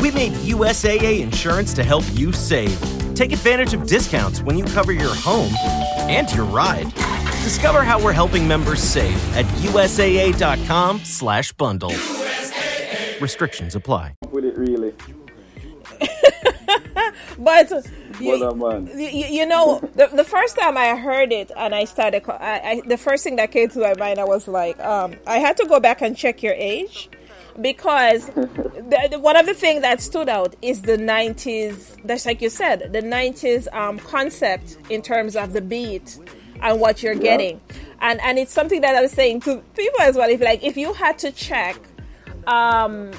[0.00, 2.80] We made USAA insurance to help you save.
[3.14, 5.52] Take advantage of discounts when you cover your home
[6.08, 6.90] and your ride.
[7.44, 11.92] Discover how we're helping members save at USAA.com/bundle.
[13.20, 14.14] Restrictions apply.
[14.30, 14.94] With it really.
[17.38, 17.70] But
[18.20, 18.36] you,
[18.96, 22.82] you, you know, the, the first time I heard it and I started, I, I,
[22.86, 25.64] the first thing that came to my mind, I was like, um, I had to
[25.66, 27.08] go back and check your age
[27.60, 32.40] because the, the, one of the things that stood out is the 90s, that's like
[32.40, 36.18] you said, the 90s um, concept in terms of the beat
[36.62, 37.60] and what you're getting.
[38.00, 40.28] And, and it's something that I was saying to people as well.
[40.30, 41.76] If like, if you had to check,
[42.46, 43.12] um,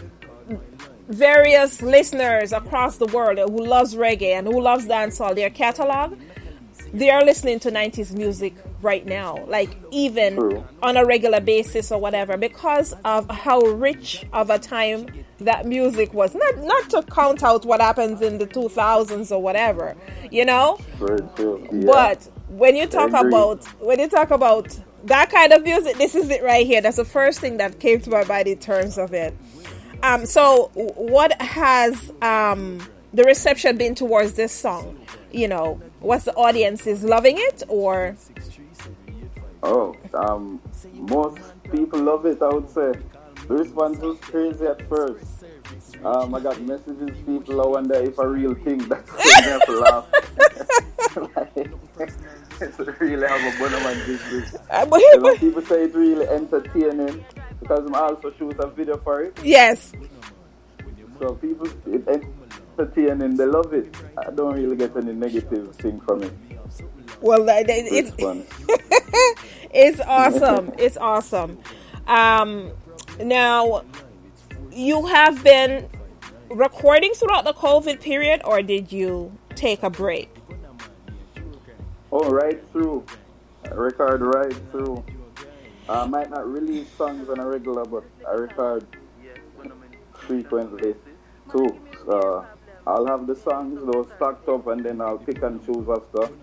[1.07, 6.17] various listeners across the world who loves reggae and who loves dancehall, their catalog,
[6.93, 10.65] they are listening to 90s music right now, like even True.
[10.81, 15.07] on a regular basis or whatever, because of how rich of a time
[15.39, 16.35] that music was.
[16.35, 19.95] Not not to count out what happens in the 2000s or whatever,
[20.31, 21.85] you know, Yeah.
[21.85, 26.29] but when you talk about when you talk about that kind of music, this is
[26.29, 26.81] it right here.
[26.81, 29.33] That's the first thing that came to my mind in terms of it.
[30.03, 32.79] Um, so, what has um,
[33.13, 34.99] the reception been towards this song?
[35.31, 38.15] You know, what's the audience is loving it or?
[39.63, 40.59] Oh, um,
[40.93, 41.37] most
[41.71, 42.41] people love it.
[42.41, 42.91] I would say
[43.47, 45.25] the response was crazy at first.
[46.03, 47.15] Um, I got messages.
[47.25, 48.79] People I wonder if a real thing.
[48.79, 49.11] That's
[49.45, 50.07] made me laugh.
[51.35, 51.55] like,
[52.61, 54.55] it's really have a Bonaman business.
[54.69, 57.23] Uh, but- You know, people say it's really entertaining
[57.59, 59.37] because I'm also shoot a video for it.
[59.43, 59.91] Yes.
[61.19, 62.25] So people, it's
[62.77, 63.35] entertaining.
[63.35, 63.95] They love it.
[64.17, 66.33] I don't really get any negative thing from it.
[67.19, 68.47] Well, it's Response.
[69.73, 70.71] it's awesome.
[70.77, 71.59] It's awesome.
[72.07, 72.71] Um,
[73.19, 73.83] now,
[74.71, 75.89] you have been
[76.49, 80.33] recording throughout the COVID period, or did you take a break?
[82.11, 83.05] Oh, right through.
[83.65, 85.03] I record right through.
[85.87, 88.85] I might not release songs on a regular, but I record
[90.13, 90.95] frequently
[91.51, 91.79] too.
[92.05, 92.45] So
[92.87, 96.33] I'll have the songs those stacked up and then I'll pick and choose after.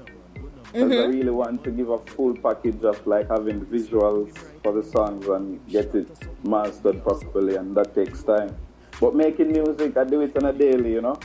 [0.73, 1.09] Because I Mhm.
[1.09, 5.61] really want to give a full package of like having visuals for the songs and
[5.69, 6.09] get it
[6.45, 8.55] mastered properly, and that takes time.
[9.01, 11.19] But making music, I do it on a daily, you know.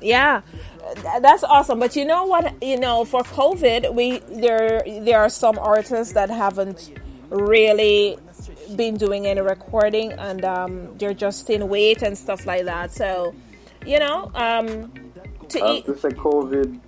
[0.00, 0.42] Yeah,
[1.20, 1.78] that's awesome.
[1.78, 2.62] But you know what?
[2.62, 6.90] You know, for COVID, we there there are some artists that haven't
[7.30, 8.18] really
[8.76, 12.92] been doing any recording, and um, they're just in wait and stuff like that.
[12.92, 13.34] So,
[13.86, 14.92] you know, um,
[15.48, 15.86] to I eat.
[15.86, 16.80] have to say COVID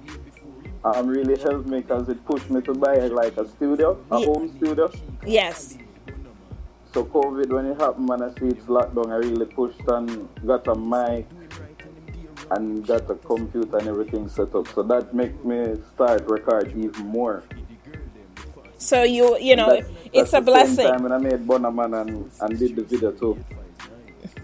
[0.94, 4.48] um, really helped me because it pushed me to buy like a studio, a home
[4.56, 4.90] studio.
[5.26, 5.78] Yes.
[6.92, 10.28] So COVID, when it happened, and I see it's locked down, I really pushed and
[10.46, 11.26] got a mic
[12.52, 14.68] and got a computer and everything set up.
[14.74, 17.42] So that make me start record even more.
[18.78, 20.76] So you you know, That's- it's that's a blessing.
[20.76, 23.42] Same time when I made Bonaman and, and did the video too.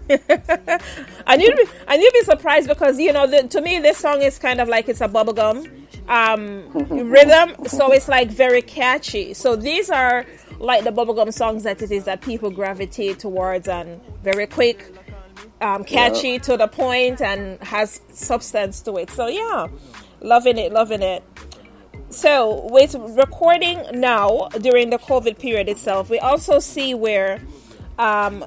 [1.27, 4.21] and you'd be and you'd be surprised because you know the, to me this song
[4.21, 9.33] is kind of like it's a bubblegum um, rhythm, so it's like very catchy.
[9.33, 10.25] So these are
[10.59, 14.85] like the bubblegum songs that it is that people gravitate towards and very quick,
[15.61, 16.37] um, catchy Yeah.
[16.39, 19.09] to the point and has substance to it.
[19.11, 19.67] So yeah,
[20.21, 21.23] loving it, loving it.
[22.09, 27.39] So with recording now during the COVID period itself, we also see where
[27.97, 28.45] um,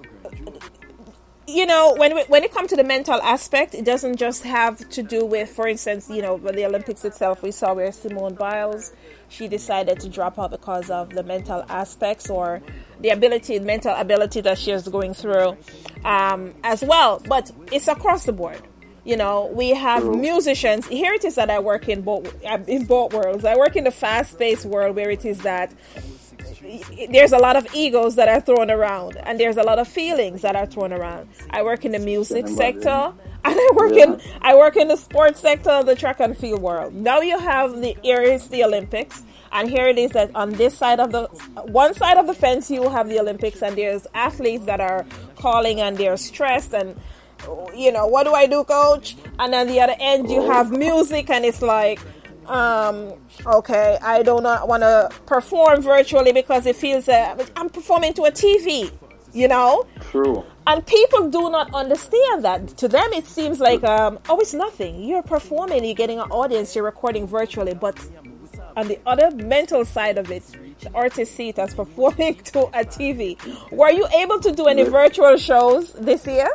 [1.48, 4.76] you know when we, when it comes to the mental aspect it doesn't just have
[4.88, 8.92] to do with for instance you know the olympics itself we saw where simone biles
[9.28, 12.62] she decided to drop out because of the mental aspects or
[13.00, 15.56] the ability mental ability that she is going through
[16.04, 17.22] um, as well.
[17.26, 18.62] But it's across the board.
[19.04, 20.86] You know we have musicians.
[20.86, 22.34] Here it is that i work in both
[22.68, 23.44] in both worlds.
[23.44, 25.72] I work in the fast-paced world where it is that
[27.10, 30.42] there's a lot of egos that are thrown around and there's a lot of feelings
[30.42, 31.28] that are thrown around.
[31.50, 32.88] I work in the music sector
[33.44, 34.04] and i work Yeah.
[34.04, 36.94] in i work in the sports sector of the track and field world.
[36.94, 40.76] Now you have the here is the olympics and here it is that on this
[40.76, 41.24] side of the
[41.64, 45.06] one side of the fence you have the olympics and there's athletes that are
[45.36, 46.98] calling and they're stressed and
[47.74, 49.16] you know what do i do coach?
[49.38, 52.00] And on the other end you have music and it's like
[52.48, 53.12] um
[53.46, 58.22] okay i do not want to perform virtually because it feels uh, i'm performing to
[58.22, 58.90] a tv
[59.36, 59.86] you know?
[60.10, 60.44] True.
[60.66, 62.68] and people do not understand that.
[62.78, 65.04] To them it seems like um oh it's nothing.
[65.04, 67.96] You're performing you're getting an audience you're recording virtually but
[68.76, 70.42] on the other mental side of it
[70.80, 73.38] the artist see it as performing to a tv
[73.70, 76.48] were you able to do any virtual shows this year?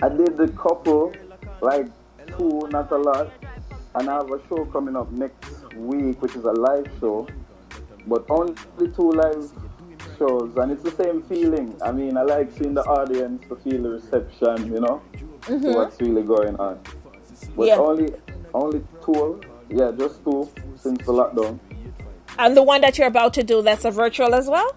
[0.00, 1.12] I did the couple,
[1.60, 1.86] like
[2.36, 3.30] two, not a lot.
[3.94, 7.26] And I have a show coming up next week, which is a live show.
[8.06, 8.54] But only
[8.94, 9.50] two live
[10.18, 11.74] shows, and it's the same feeling.
[11.84, 15.00] I mean, I like seeing the audience to feel the reception, you know,
[15.42, 15.74] Mhm.
[15.74, 16.78] what's really going on.
[17.56, 17.78] But Yeah.
[17.78, 18.14] only,
[18.54, 21.58] only two, yeah, just two since the lockdown.
[22.38, 24.70] and the one that you're about to do that's a virtual as well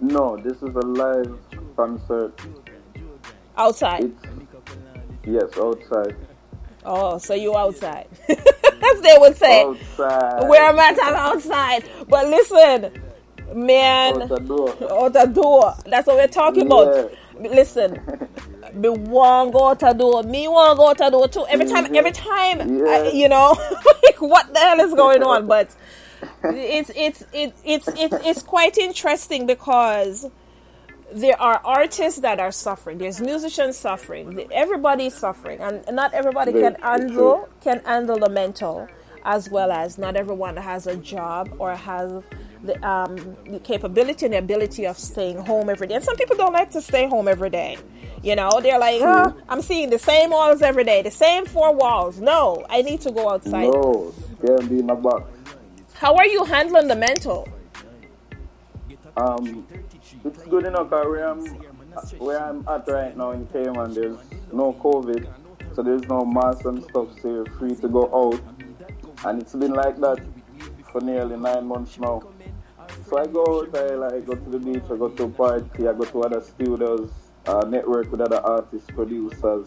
[0.00, 1.38] No, this is a live
[1.76, 2.32] concert.
[3.56, 4.10] outside
[5.24, 6.16] Yes, outside.
[6.84, 10.48] Oh so you outside as they would say Outside.
[10.48, 10.96] where am I?
[11.02, 11.84] I'm outside.
[12.08, 13.00] But listen,
[13.54, 14.70] man, Out the door.
[14.90, 15.74] out the door.
[15.86, 17.12] That's what we're talking about.
[17.40, 18.00] Listen,
[18.74, 20.22] me want go out the door.
[20.24, 21.46] Me want go out the door too.
[21.48, 23.56] Every time, every time, I, you know,
[24.04, 25.46] like what the hell is going on?
[25.46, 25.74] But
[26.44, 30.28] it's it's it, it's it's it's quite interesting because
[31.14, 32.98] there are artists that are suffering.
[32.98, 34.48] There's musicians suffering.
[34.52, 38.88] Everybody's suffering, and not everybody can handle can handle the mental
[39.24, 42.22] as well as not everyone has a job or has
[42.64, 45.94] the, um, the capability and the ability of staying home every day.
[45.94, 47.78] And some people don't like to stay home every day.
[48.22, 51.74] You know, they're like, oh, I'm seeing the same walls every day, the same four
[51.74, 52.20] walls.
[52.20, 53.72] No, I need to go outside.
[53.72, 55.28] No, can't be in a box.
[55.94, 57.48] How are you handling the mental?
[59.16, 59.66] Um,
[60.24, 61.46] it's good enough where I'm,
[62.18, 64.18] where I'm at right now in Cayman, there's
[64.52, 65.26] no COVID,
[65.74, 68.42] so there's no mask and stuff, so you're free to go out.
[69.24, 70.20] And it's been like that
[70.90, 72.22] for nearly nine months now.
[73.08, 75.88] So I go out, I like go to the beach, I go to a party,
[75.88, 77.10] I go to other studios,
[77.46, 79.66] uh, network with other artists, producers,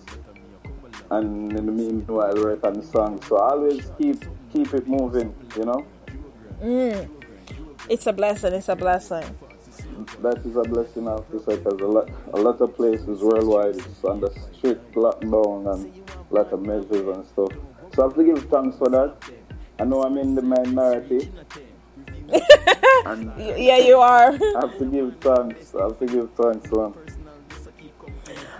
[1.12, 3.22] and in the meanwhile write on the song.
[3.24, 5.86] So I always keep keep it moving, you know.
[6.62, 7.10] Mm.
[7.90, 8.54] It's a blessing.
[8.54, 9.24] It's a blessing.
[10.22, 14.28] That is a blessing after because a lot a lot of places worldwide is under
[14.54, 17.52] strict lockdown and a lot of measures and stuff.
[17.96, 19.16] So I have to give thanks for that.
[19.80, 21.32] I know I'm in the minority.
[23.38, 24.34] yeah, you are.
[24.34, 25.76] I have to give thanks.
[25.76, 26.94] I have to give thanks, man.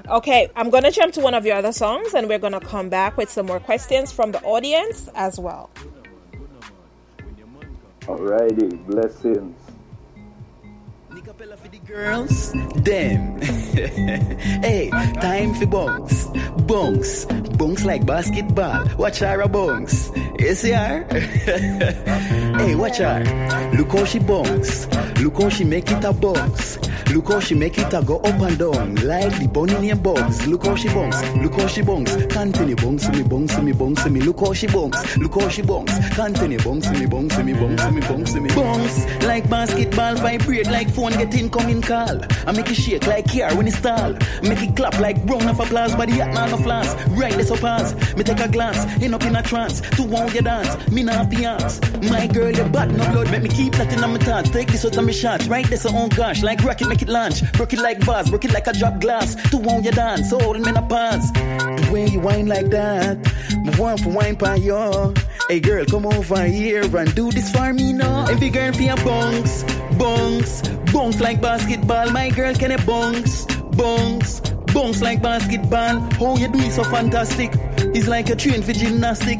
[0.08, 2.60] Okay, I'm going to jump to one of your other songs and we're going to
[2.60, 5.72] come back with some more questions from the audience as well.
[8.02, 9.65] Alrighty, blessings.
[11.86, 13.42] Girls, them.
[13.42, 14.90] hey,
[15.22, 16.28] time for bunks.
[16.66, 17.26] Bunks.
[17.58, 18.86] Bunks like basketball.
[18.98, 20.12] Watch her bunks.
[20.54, 21.04] See her?
[21.12, 23.72] hey, watch her.
[23.78, 24.88] Look how she bunks.
[25.22, 26.78] Look how she make it a bunks.
[27.14, 30.48] Look how she make it a go up and down like the bunny named Bugs.
[30.48, 31.22] Look how she bunks.
[31.36, 32.16] Look how she bunks.
[32.28, 34.22] Continue bunks me, bunks me, bunks me.
[34.22, 35.18] Look how she bunks.
[35.18, 35.94] Look how she bunks.
[36.16, 38.50] Continue bunks me, bunks me, bunks me, bunks me.
[38.50, 42.22] Bunks like basketball vibrate like phone get incoming call.
[42.48, 44.14] I make it shake like car when it stall.
[44.44, 46.88] Make it clap like brown of applause body at man of flash.
[47.10, 47.94] Right this up pause.
[48.16, 49.82] Me take a glance, end up in a trance.
[49.98, 51.82] To one you dance, me not the arms.
[52.10, 54.50] My girl, you butt no blood, make me keep that in my thoughts.
[54.50, 57.52] Take this out of my shots, right this oh gosh, like rocket make it launch.
[57.54, 59.36] Broke it like vase, broke it like a drop glass.
[59.52, 61.32] To one you dance, me in a pants.
[61.32, 63.18] The way you whine like that,
[63.64, 65.14] my one for wine by you.
[65.48, 68.26] Hey girl, come over here and do this for me now.
[68.28, 69.64] Every girl your bunks,
[69.98, 70.62] bunks,
[70.92, 72.12] bunks like basketball.
[72.12, 74.40] My girl can it bunks, bunks,
[74.74, 76.00] bunks like basketball.
[76.00, 77.52] How you do it so fantastic?
[77.96, 79.40] It's like a train for gymnastic.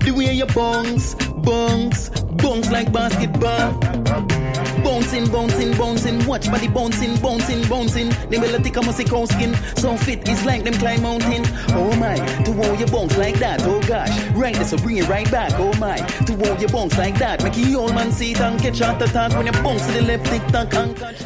[0.00, 4.43] The way you bunks, bunks, bunks like basketball.
[4.82, 8.08] Bouncing, bouncing, bouncing, watch body bouncing, bouncing, bouncing.
[8.30, 11.44] The melody come as a skin, so fit, is like them climb mountain.
[11.70, 14.10] Oh my, to hold your bones like that, oh gosh.
[14.30, 15.96] Right, so bring it right back, oh my.
[15.96, 18.98] To hold your bones like that, make you old man see it and catch out
[18.98, 21.22] the talk when you bounce to the left, tick tock and catch.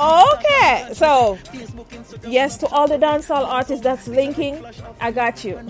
[0.00, 1.38] Okay, so
[2.26, 4.64] yes, to all the dancehall artists that's linking,
[5.00, 5.56] I got you.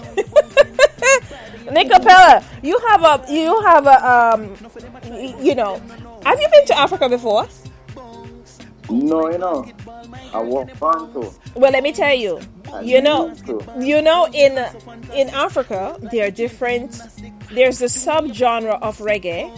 [1.67, 4.57] Nickapella, you have a you have a um,
[5.45, 5.81] you know,
[6.25, 7.49] have you been to Africa before?
[8.91, 9.71] No, you know,
[10.35, 11.31] I want to.
[11.55, 12.41] Well, let me tell you.
[12.83, 13.35] You know,
[13.79, 14.59] you know, in
[15.15, 17.01] in Africa, there are different.
[17.53, 19.51] There's a subgenre of reggae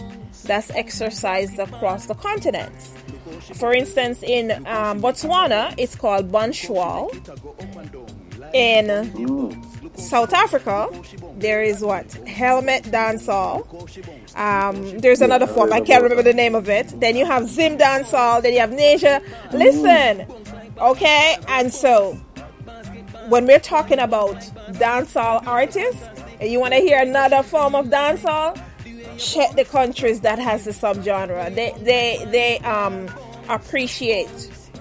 [0.43, 2.93] that's exercised across the continents.
[3.55, 7.09] For instance, in um, Botswana, it's called Bonsoir.
[8.53, 8.87] In
[9.95, 10.89] South Africa,
[11.37, 13.65] there is what helmet dancehall.
[14.35, 16.99] Um, there's another form I can't remember the name of it.
[16.99, 18.41] Then you have Zim dancehall.
[18.41, 19.21] Then you have Nasia.
[19.51, 20.25] Listen,
[20.79, 22.13] okay, and so
[23.29, 24.35] when we're talking about
[24.73, 26.07] dancehall artists,
[26.39, 28.59] and you want to hear another form of dancehall,
[29.17, 31.53] check the countries that has the subgenre.
[31.53, 33.09] They they they um
[33.49, 34.27] appreciate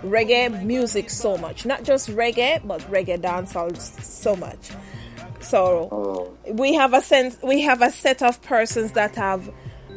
[0.03, 1.65] reggae music so much.
[1.65, 4.71] Not just reggae, but reggae dancehall so much.
[5.43, 9.51] So we have a sense we have a set of persons that have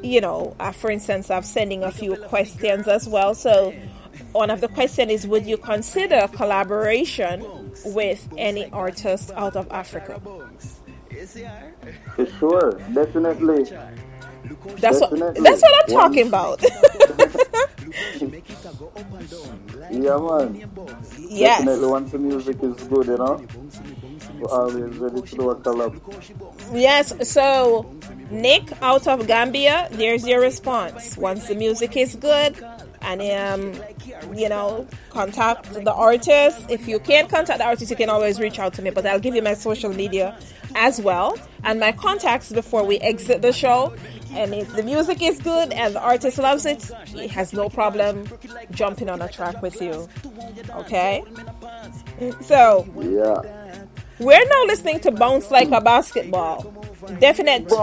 [0.03, 3.33] you know, uh, for instance, I'm sending a few questions as well.
[3.33, 3.73] So
[4.33, 10.21] one of the questions is would you consider collaboration with any artist out of Africa?
[12.15, 13.63] For sure, definitely.
[14.77, 15.19] That's Definitely.
[15.21, 16.63] what that's what I'm talking about.
[19.91, 20.69] Yeah, man.
[21.17, 21.59] Yes.
[21.59, 23.45] Definitely, once the music is good, you know,
[26.73, 27.85] yes, so
[28.31, 31.17] Nick out of Gambia, there's your response.
[31.17, 32.55] Once the music is good
[33.01, 33.81] and um
[34.33, 36.65] you know, contact the artist.
[36.69, 39.19] If you can't contact the artist, you can always reach out to me, but I'll
[39.19, 40.37] give you my social media
[40.75, 43.93] as well and my contacts before we exit the show.
[44.31, 48.27] And if the music is good and the artist loves it, he has no problem
[48.71, 50.09] jumping on a track with you.
[50.75, 51.23] Okay?
[52.41, 53.84] So, Yeah.
[54.19, 56.73] We're now listening to Bounce Like a Basketball
[57.19, 57.67] Definite.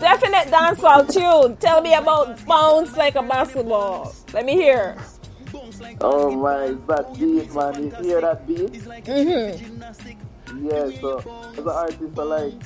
[0.00, 1.56] Definite dancehall tune.
[1.58, 4.14] Tell me about bounce like a basketball.
[4.32, 4.96] Let me hear.
[6.00, 7.82] Oh my, that beat, man?
[7.84, 8.72] You hear that beat?
[9.06, 9.62] Mm-hmm.
[10.66, 11.24] Yeah, so
[11.56, 12.62] as an artist, I like,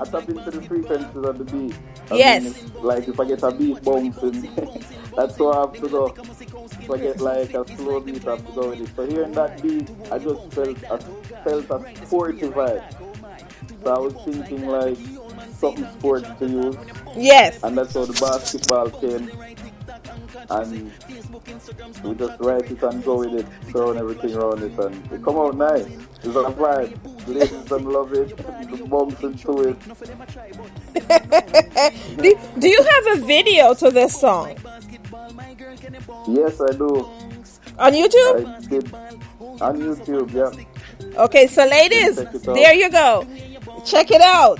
[0.00, 1.78] I tap into the frequencies of the beat.
[2.10, 2.42] I Yes.
[2.42, 4.48] mean, like if I get a beat bouncing,
[5.16, 6.18] that's what I have to go.
[6.64, 8.96] If I get like a slow beat, I have to go with it.
[8.96, 10.98] So hearing that beat, I just felt a,
[11.44, 12.82] felt a sporty vibe.
[13.82, 14.98] So I was thinking like
[15.52, 16.76] something sports to use.
[17.16, 17.62] Yes.
[17.62, 19.30] And that's how the basketball came.
[20.50, 20.92] And
[22.02, 25.36] we just write it and go with it, throwing everything around it, and it come
[25.36, 25.86] out nice.
[26.22, 27.26] It's a vibe.
[27.26, 28.36] Ladies and love it.
[28.36, 29.78] The bumps into it.
[32.22, 34.56] do, do you have a video to this song
[36.28, 37.08] Yes, I do.
[37.78, 38.46] on YouTube?
[38.46, 38.94] I did
[39.60, 40.32] on YouTube.
[40.32, 41.20] Yeah.
[41.24, 42.54] Okay, so ladies, Check it out.
[42.54, 43.26] there you go.
[43.84, 44.58] Check it out.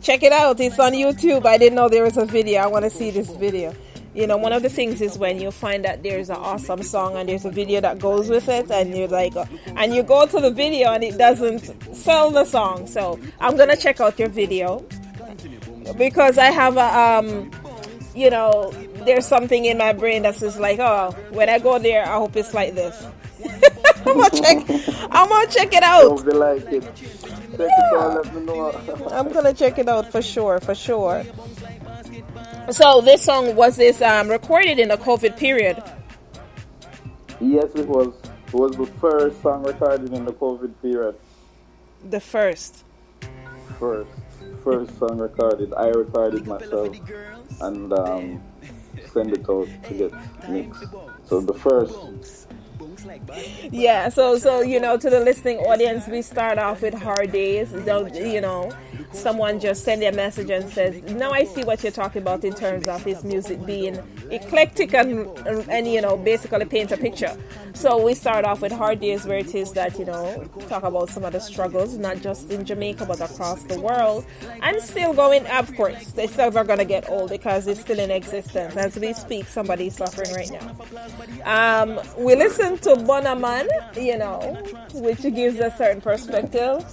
[0.00, 0.60] Check it out.
[0.60, 1.46] It's on YouTube.
[1.46, 2.60] I didn't know there was a video.
[2.62, 3.74] I want to see this video.
[4.14, 7.16] You know, one of the things is when you find that there's an awesome song
[7.16, 9.34] and there's a video that goes with it, and you're like,
[9.76, 12.86] and you go to the video and it doesn't sell the song.
[12.88, 14.84] So I'm gonna check out your video
[15.96, 17.50] because I have a, um,
[18.14, 18.72] you know,
[19.04, 22.36] there's something in my brain that says like, oh, when I go there, I hope
[22.36, 23.06] it's like this.
[24.06, 24.64] I'm gonna check.
[25.10, 26.24] I'm gonna check it out.
[26.26, 26.82] Like it.
[26.94, 28.72] Check it me know.
[29.10, 31.24] I'm gonna check it out for sure, for sure.
[32.70, 35.82] So this song was this um, recorded in the COVID period.
[37.40, 38.12] yes, it was.
[38.48, 41.14] It was the first song recorded in the COVID period.
[42.08, 42.84] The first.
[43.78, 44.10] First,
[44.64, 45.72] first song recorded.
[45.74, 46.96] I recorded myself
[47.60, 48.42] and um,
[49.12, 50.12] send it out to get
[50.48, 50.84] mixed.
[51.26, 52.46] So the first.
[53.70, 57.72] Yeah, so so you know, to the listening audience, we start off with hard days.
[57.72, 58.72] Don't you know?
[59.12, 62.54] Someone just send a message and says, "Now I see what you're talking about in
[62.54, 63.98] terms of his music being
[64.30, 65.28] eclectic and
[65.68, 67.36] and you know basically paint a picture."
[67.74, 71.10] So we start off with hard days, where it is that you know talk about
[71.10, 74.24] some of the struggles, not just in Jamaica but across the world,
[74.62, 75.46] and still going.
[75.46, 79.46] Of course, it's never gonna get old because it's still in existence as we speak.
[79.46, 81.82] Somebody's suffering right now.
[81.82, 84.40] Um, we listen to Bonaman, you know,
[84.94, 86.84] which gives a certain perspective.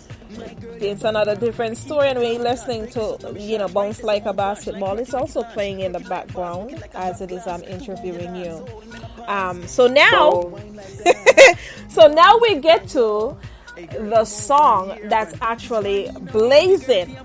[0.79, 4.97] It's another different story, and we're listening to, you know, Bounce Like a Basketball.
[4.99, 8.65] It's also playing in the background as it is I'm interviewing you.
[9.27, 10.53] Um, so now,
[11.89, 13.37] so now we get to
[13.75, 17.15] the song that's actually blazing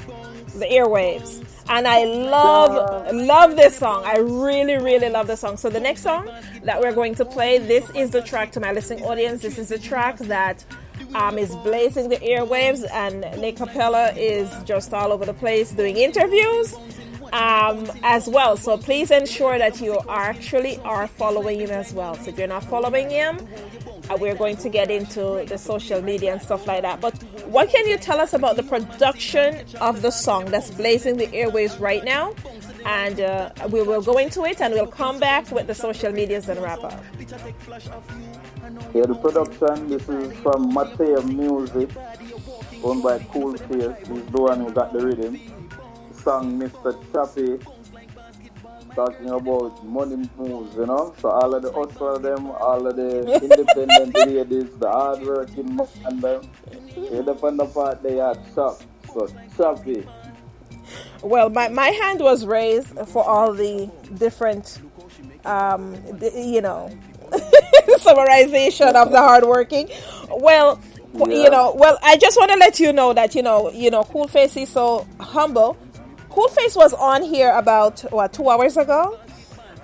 [0.58, 1.44] the airwaves.
[1.68, 4.02] And I love love this song.
[4.04, 5.56] I really, really love the song.
[5.56, 6.28] So the next song
[6.64, 9.42] that we're going to play, this is the track to my listening audience.
[9.42, 10.64] This is the track that
[11.14, 16.74] um, is blazing the airwaves, and Nickapella is just all over the place doing interviews
[17.32, 18.56] um, as well.
[18.56, 22.14] So please ensure that you actually are following him as well.
[22.16, 23.38] So if you're not following him,
[24.10, 27.00] uh, we're going to get into the social media and stuff like that.
[27.00, 27.14] But
[27.46, 31.78] what can you tell us about the production of the song that's blazing the airwaves
[31.80, 32.34] right now?
[32.84, 36.48] And uh, we will go into it and we'll come back with the social medias
[36.48, 37.02] and wrap up.
[38.94, 41.90] Yeah, the production, this is from Mateo Music,
[42.82, 43.96] owned by Cool Face.
[44.08, 45.38] He's the one who got the rhythm.
[46.10, 46.92] The song Mr.
[47.12, 47.58] Choppy,
[48.94, 51.14] talking about money moves, you know?
[51.18, 56.50] So all of the hustle them, all of the independent ladies, the hardworking man them,
[56.96, 58.82] you're the fun part they are chop.
[59.12, 60.06] So Choppy.
[61.22, 64.80] Well, my, my hand was raised for all the different,
[65.44, 66.90] um, the, you know,
[67.98, 69.88] summarization of the hardworking.
[70.30, 70.80] Well,
[71.14, 73.90] w- you know, well, I just want to let you know that you know, you
[73.90, 75.76] know, Cool Face is so humble.
[76.30, 79.18] Cool Face was on here about what two hours ago,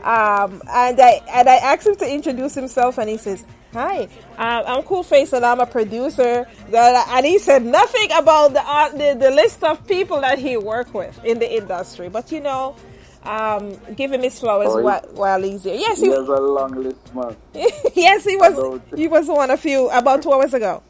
[0.03, 3.44] um, and I and I asked him to introduce himself, and he says.
[3.73, 4.05] Hi,
[4.39, 6.47] um, I'm Cool Face and I'm a producer.
[6.71, 10.57] That- And he said nothing about the, uh, the the list of people that he
[10.57, 12.09] worked with in the industry.
[12.09, 12.77] But you know,
[13.25, 15.75] um, give him his flowers Oh, while, while he's here.
[15.75, 17.37] Yes, He he, has a long list, man.
[17.95, 18.81] yes, he was.
[18.97, 20.83] He was one of few about two hours ago.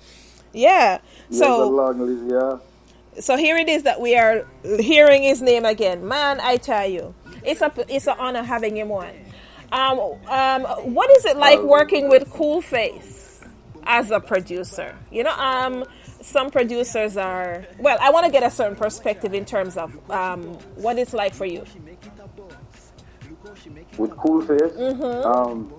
[0.53, 0.99] Yeah.
[1.31, 2.59] He has a So long list, yeah.
[3.21, 4.47] so here it is that we are
[4.79, 6.07] hearing his name again.
[6.07, 7.15] Man, I tell you,
[7.45, 9.11] it's a it's an honor having him on.
[9.71, 9.99] Um,
[10.29, 10.63] um,
[10.95, 13.43] what is it like working with Cool Face
[13.85, 14.97] as a producer?
[15.11, 15.85] You know, um,
[16.23, 17.99] some producers are well.
[18.01, 20.43] I want to get a certain perspective in terms of um,
[20.77, 21.65] what it's like for you.
[23.99, 24.73] with Cool Face.
[24.73, 25.25] Mhm.
[25.27, 25.73] Um,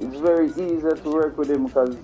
[0.00, 1.96] it's very easy to work with him because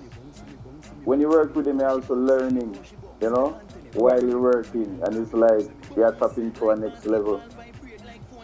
[1.03, 2.77] when you work with him, you're also learning.
[3.21, 3.59] You know,
[3.93, 7.41] while you're working, and it's like you're tapping to a next level.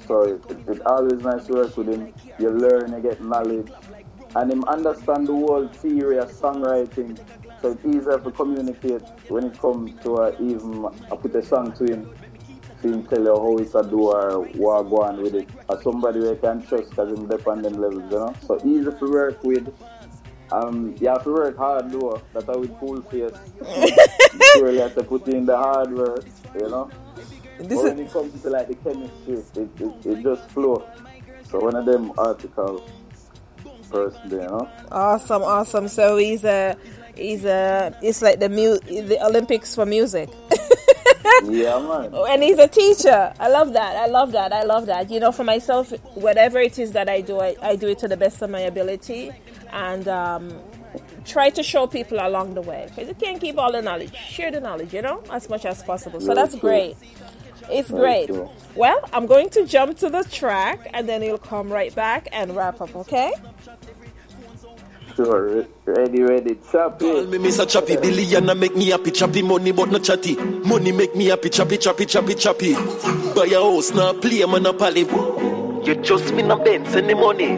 [0.08, 2.14] So it, it, it always nice to work with him.
[2.40, 3.72] You learn, you get knowledge,
[4.36, 7.20] and him understand the whole theory of songwriting.
[7.62, 11.72] So it's easier to communicate when it comes to uh, even I put a song
[11.74, 12.10] to him,
[12.82, 15.50] to him tell you how it's a do or what go on with it.
[15.70, 18.36] Or somebody we can trust because him depend on them levels, you know.
[18.42, 19.74] So easy to work with.
[20.52, 22.22] Um, you have to work hard though.
[22.34, 23.32] That's how with cool face.
[23.66, 26.26] you really have to put in the hard work,
[26.60, 26.92] you know.
[27.64, 30.84] This but when it comes to like the chemistry, it, it, it just flows.
[31.50, 32.90] So one of them articles
[33.94, 34.70] person there, you know.
[34.92, 35.88] Awesome, awesome.
[35.88, 36.76] So he's a
[37.16, 40.30] he's a it's like the mu- the Olympics for music.
[41.44, 42.14] yeah, man.
[42.14, 43.34] And he's a teacher.
[43.40, 43.96] I love that.
[43.96, 44.52] I love that.
[44.52, 45.12] I love that.
[45.12, 48.08] You know, for myself, whatever it is that I do, I, I do it to
[48.08, 49.32] the best of my ability,
[49.72, 50.60] and um,
[51.26, 52.88] try to show people along the way.
[52.90, 54.16] Because you can't keep all the knowledge.
[54.16, 56.20] Share the knowledge, you know, as much as possible.
[56.20, 56.96] So that's great.
[57.70, 58.28] It's great.
[58.28, 58.50] true.
[58.76, 62.56] Well, I'm going to jump to the track, and then you'll come right back and
[62.56, 62.96] wrap up.
[62.96, 63.34] Okay?
[65.16, 67.30] Sure, ready, ready, chop Call it.
[67.30, 67.70] me Mr.
[67.70, 70.36] Choppy, billionaire make me happy, choppy money but no chatty.
[70.36, 72.74] Money make me happy, choppy, choppy, choppy, choppy.
[73.36, 75.02] Buy a house, now play monopoly.
[75.86, 77.58] You just me no Benz any money.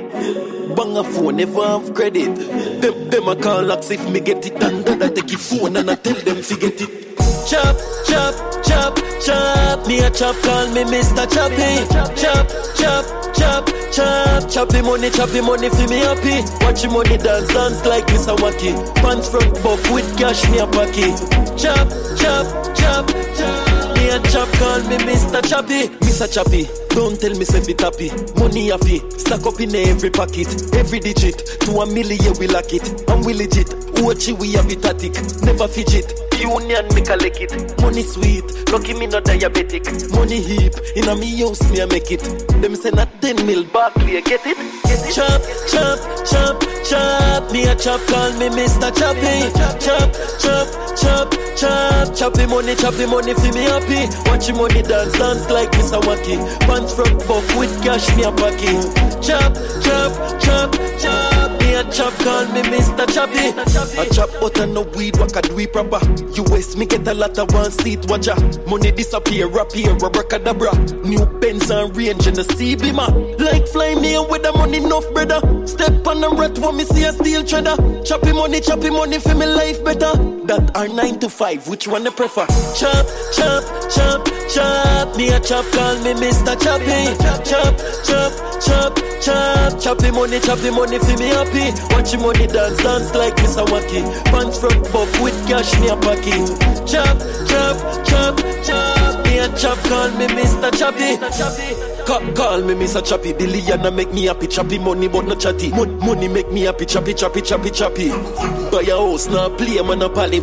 [0.75, 2.35] Bang a phone, never have credit.
[2.81, 5.77] Them, them a call like if me get it and that I take your phone
[5.77, 7.14] and I tell them to get it.
[7.45, 7.77] Chop,
[8.07, 8.33] chop,
[8.63, 9.87] chop, chop.
[9.87, 11.29] Me a chop, call me Mr.
[11.31, 11.85] Choppy.
[12.19, 14.49] Chop, chop, chop, chop.
[14.49, 16.41] Choppy money, choppy money for me happy.
[16.65, 18.35] Watch your money dance, dance like Mr.
[18.37, 18.73] Wacky.
[18.95, 21.13] Pants front buff with cash, me a pocket.
[21.55, 21.87] Chop,
[22.17, 23.05] chop, chop,
[23.37, 23.95] chop.
[23.95, 25.47] Me a chop, call me Mr.
[25.47, 25.89] Choppy.
[26.01, 26.31] Mr.
[26.31, 28.09] Choppy, don't tell me say fit happy.
[28.39, 31.37] Money happy, stack up in every pocket, every digit.
[31.61, 33.67] To a million we lock it, and we legit.
[33.97, 36.13] It, we have it static, never fidget.
[36.39, 37.51] Union make a lick it.
[37.81, 39.83] Money sweet, lucky me not diabetic.
[40.13, 42.21] Money heap, in a me house me a make it.
[42.61, 44.57] Them say not 10 mil Barclay, get it?
[44.83, 45.13] Get it?
[45.15, 47.51] Chop, chop, chop, chop.
[47.51, 48.93] Me a chop, call me Mr.
[48.93, 49.49] Choppy.
[49.57, 52.15] Chop, chop, chop, chop.
[52.15, 54.07] Choppy money, choppy money for me happy.
[54.29, 55.99] Watch your money dance, dance like Mr.
[56.01, 56.37] Wacky.
[56.85, 58.83] Pants front buff with cash me a pocket.
[59.21, 61.61] Chop, chop, chop, chop.
[61.61, 63.11] Me a chop, call me Mr.
[63.11, 63.99] Choppy.
[63.99, 65.99] A chop butter no weed, what do it proper.
[66.33, 68.35] US me get a lot of one seat watcher.
[68.67, 70.75] Money disappear, appear, abracadabra.
[71.03, 73.09] New Benz and range in the sea beamer.
[73.39, 75.41] Like fly me with the money enough, brother.
[75.65, 77.75] Step on the rat when me see a steel treader.
[78.03, 80.13] Choppy money, choppy money for me life better.
[80.45, 82.45] That are nine to five, which one I prefer?
[82.75, 85.15] Chop, chop, chop, chop.
[85.17, 86.55] Me a chop, call me Mr.
[86.59, 87.15] Choppy.
[87.23, 89.79] Chop, chop, chop, chop.
[89.79, 91.71] Choppy money, choppy money for me happy.
[91.93, 93.65] Watch your money dance, dance like Mr.
[93.65, 94.03] Wacky.
[94.25, 96.45] Pants front buff with cash me a pocket.
[96.87, 97.17] Chop,
[97.47, 99.25] chop, chop, chop.
[99.25, 100.71] Me a chop, call me Mr.
[100.77, 101.94] Choppy.
[102.05, 103.03] Call, call me Mr.
[103.03, 103.33] Choppy.
[103.33, 104.47] Billionaire make me happy.
[104.47, 105.71] Choppy money but not chatty.
[105.71, 106.85] Mon- money make me happy.
[106.85, 108.09] Choppy, choppy, choppy, choppy.
[108.09, 110.37] Buy a house now, play monopoly.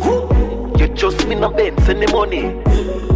[0.79, 2.41] You just me no Benz any money.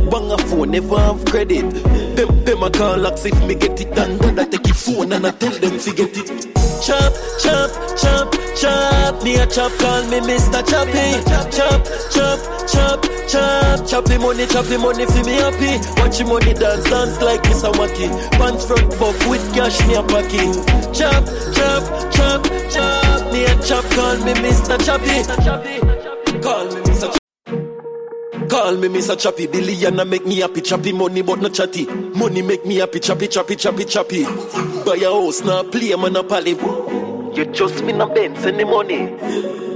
[0.09, 1.69] Bang a phone, never have credit.
[2.15, 4.17] Them, them a call like if me get it done.
[4.19, 6.66] Then I take your phone and I tell them to get it.
[6.81, 9.23] Chop, chop, chop, chop.
[9.23, 10.61] Me a chop, call me Mr.
[10.65, 11.21] Choppy.
[11.29, 13.17] Chop, chop, chop, chop.
[13.27, 13.85] Chop.
[13.85, 15.79] Choppy money, choppy money for me happy.
[16.01, 17.73] Watch your money dance, dance like Mr.
[17.73, 18.07] Wacky.
[18.31, 20.55] Pants front buff with cash me a pocket.
[20.93, 23.33] Chop, chop, chop, chop.
[23.33, 24.77] Me a chop, call me Mr.
[24.85, 26.39] Choppy.
[26.41, 26.86] Call me.
[28.49, 29.19] Call me Mr.
[29.19, 31.85] Choppy, billionaire make me happy, choppy money but no chatty.
[31.85, 34.23] Money make me happy, choppy, choppy, choppy, choppy.
[34.23, 36.51] Buy a house now, play monopoly.
[37.35, 39.07] You just me no Benz any money.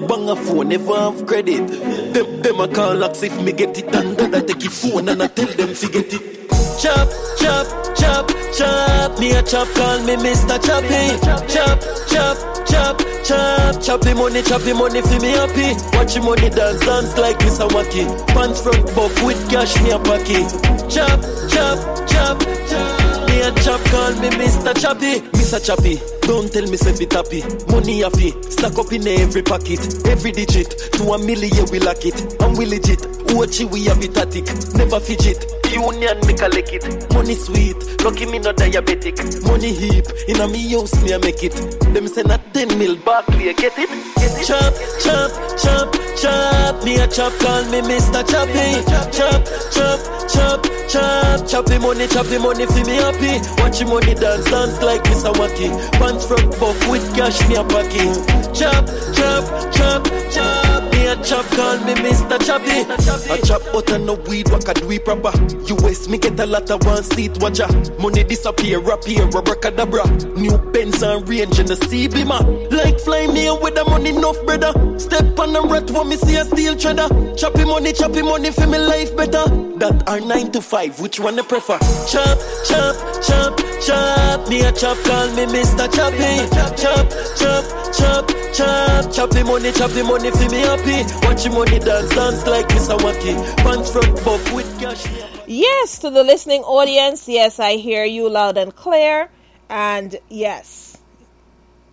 [0.07, 1.67] Bang a phone, never have credit.
[2.13, 5.09] Them, them a call like if me get it done, then I take your phone
[5.09, 6.49] and I tell them to get it.
[6.79, 9.19] Chop, chop, chop, chop.
[9.19, 10.57] Me a chop, call me Mr.
[10.65, 11.53] Choppy.
[11.53, 13.81] Chop, chop, chop, chop.
[13.81, 15.73] chop the money, chop the money for me happy.
[15.97, 17.67] Watch your money dance, dance like Mr.
[17.69, 18.05] Wacky.
[18.33, 20.47] Pants front buff with cash me a pocket.
[20.89, 22.37] Chop, chop, chop,
[22.69, 23.27] chop.
[23.27, 24.73] Me a chop, call me Mr.
[24.79, 25.21] Choppy.
[25.37, 25.63] Mr.
[25.63, 27.43] Choppy, don't tell me say fit happy.
[27.71, 30.69] Money happy, stack up in every pocket, every digit.
[30.93, 33.05] To a million we lock it, and we legit.
[33.33, 34.45] Watch it, we have it static,
[34.75, 35.60] never fidget.
[35.71, 36.83] Union make a lick it.
[37.13, 39.15] Money sweet, lucky me not diabetic.
[39.47, 41.53] Money heap, in a me house me a make it.
[41.93, 43.89] Them say not 10 mil Barclay, get it?
[44.15, 44.45] Get it?
[44.47, 46.83] Chop, chop, chop, chop.
[46.83, 48.21] Me a chop, call me Mr.
[48.27, 48.83] Choppy.
[49.15, 51.47] Chop, chop, chop, chop.
[51.47, 53.39] Choppy money, choppy money for me happy.
[53.61, 55.33] Watch money dance, dance like Mr.
[55.33, 55.69] Wacky.
[55.93, 58.15] Pants front buff with cash me a pocket.
[58.53, 60.90] Chop, chop, chop, chop.
[61.11, 62.39] A chop, call me Mr.
[62.45, 62.87] Choppy.
[63.33, 65.31] A chop butter no weed, what do we proper.
[65.67, 67.67] US me get a lot of one seat watcher.
[67.99, 70.07] Money disappear, appear, abracadabra.
[70.37, 72.39] New pens and range in the sea beamer.
[72.71, 74.71] Like fly me with the money enough, brother.
[74.97, 77.09] Step on the rat when me see a steel treader.
[77.35, 79.43] Choppy money, choppy money for me life better.
[79.81, 81.77] That are nine to five, which one I prefer?
[82.07, 84.47] Chop, chop, chop, chop.
[84.47, 85.91] Me a chop, call me Mr.
[85.91, 86.47] Choppy.
[86.55, 87.05] Chop, chop,
[87.35, 89.11] chop, chop.
[89.11, 91.00] Choppy money, choppy money for me happy.
[91.01, 92.95] Watch your money dance, dance like Mr.
[92.99, 93.57] Wacky.
[93.57, 95.03] Pants from buff with cash.
[95.47, 99.31] Yes, to the listening audience, yes, I hear you loud and clear.
[99.67, 100.99] And yes,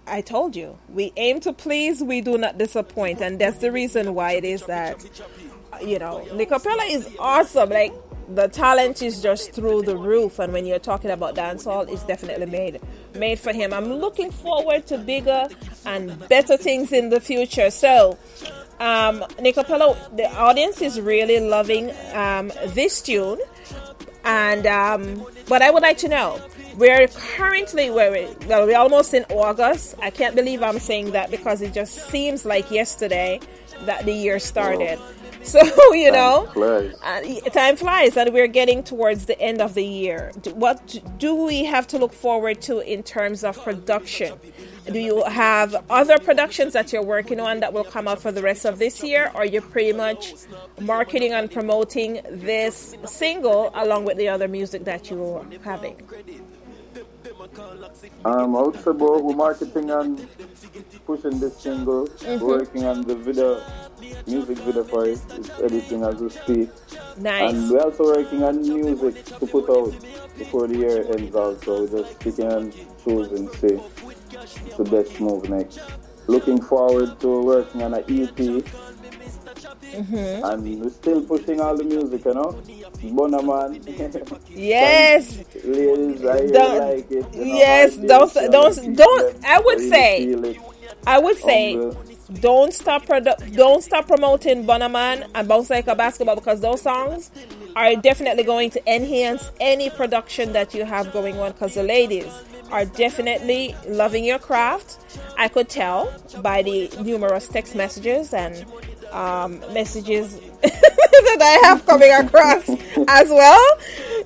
[0.06, 3.22] I told you, we aim to please, we do not disappoint.
[3.22, 5.02] And that's the reason why it is that,
[5.82, 7.70] you know, Nickapella is awesome.
[7.70, 7.94] Like,
[8.28, 10.38] the talent is just through the roof.
[10.38, 12.78] And when you're talking about dancehall, it's definitely made
[13.14, 13.72] made for him.
[13.72, 15.48] I'm looking forward to bigger
[15.86, 17.70] and better things in the future.
[17.70, 18.18] So,
[18.80, 23.38] um, the audience is really loving um, this tune.
[24.24, 26.40] And um, but I would like to know,
[26.76, 29.94] we're currently where we, well, we're almost in August.
[30.02, 33.40] I can't believe I'm saying that because it just seems like yesterday
[33.86, 34.98] that the year started.
[35.42, 35.60] So
[35.94, 36.94] you know, Flies.
[37.02, 40.32] uh, time flies, and we're getting towards the end of the year.
[40.52, 44.38] What do we have to look forward to in terms of production?
[44.90, 48.42] Do you have other productions that you're working on that will come out for the
[48.42, 50.32] rest of this year, or you're pretty much
[50.80, 55.96] marketing and promoting this single along with the other music that you're having?
[58.24, 60.26] Um, I would say about we're marketing and
[61.06, 62.06] pushing this single.
[62.06, 62.40] Mhm.
[62.40, 63.60] We're working on the video,
[64.26, 65.20] music video for it.
[65.36, 66.70] It's editing as we speak.
[67.18, 67.52] Nice.
[67.52, 69.92] And we're also working on music to put out
[70.38, 71.84] before the year ends also.
[71.84, 72.72] We're just picking and
[73.04, 73.80] choosing, see
[74.76, 75.80] the best move next.
[76.26, 78.62] Looking forward to working on an EP.
[79.88, 80.52] Mhm.
[80.52, 82.52] And we're still pushing all the music, you know?
[83.02, 83.80] Bonaman.
[84.50, 85.38] Yes.
[85.64, 87.26] Ladies, I Don't- like it.
[87.34, 89.44] you know, yes, don't don't don't.
[89.44, 90.60] I would really say.
[91.06, 91.74] I would say,
[92.40, 97.30] don't stop produ- don't stop promoting Bonaman and Bounce Like a Basketball because those songs
[97.76, 101.52] are definitely going to enhance any production that you have going on.
[101.52, 102.26] Because the ladies
[102.70, 104.98] are definitely loving your craft.
[105.36, 106.12] I could tell
[106.42, 108.64] by the numerous text messages and
[109.12, 112.68] um, messages that I have coming across
[113.08, 113.78] as well.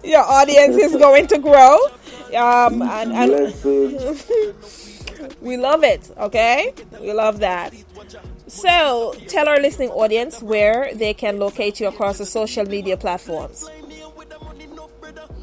[0.05, 1.79] Your audience is going to grow.
[2.37, 3.31] Um, and, and
[5.41, 6.73] we love it, okay?
[7.01, 7.75] We love that.
[8.47, 13.69] So, tell our listening audience where they can locate you across the social media platforms.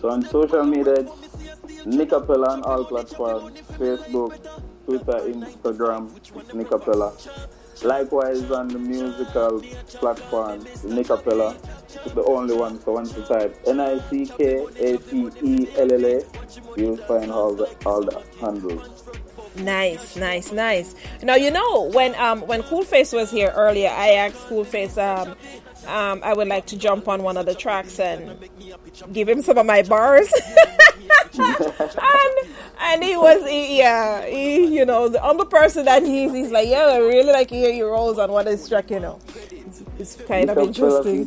[0.01, 1.05] So on social media,
[1.89, 4.37] Nickapella on all platforms Facebook,
[4.85, 6.09] Twitter, Instagram,
[6.53, 7.11] Nickapella.
[7.83, 9.61] Likewise on the musical
[9.99, 11.55] platform, Nickapella.
[12.05, 14.79] It's the only one, so once you type N-I-C-K-A-P-E-L-L-A,
[16.79, 19.03] you'll find all the, all the handles.
[19.55, 20.95] Nice, nice, nice.
[21.23, 25.35] Now you know when um when Coolface was here earlier, I asked Coolface um
[25.87, 28.37] um I would like to jump on one of the tracks and
[29.11, 30.31] give him some of my bars.
[32.93, 36.51] and he was he, yeah he, you know the humble person that he is he's
[36.51, 39.19] like yeah I really like hear your rolls on what is track you know
[39.51, 41.25] it's, it's kind of Nickapella interesting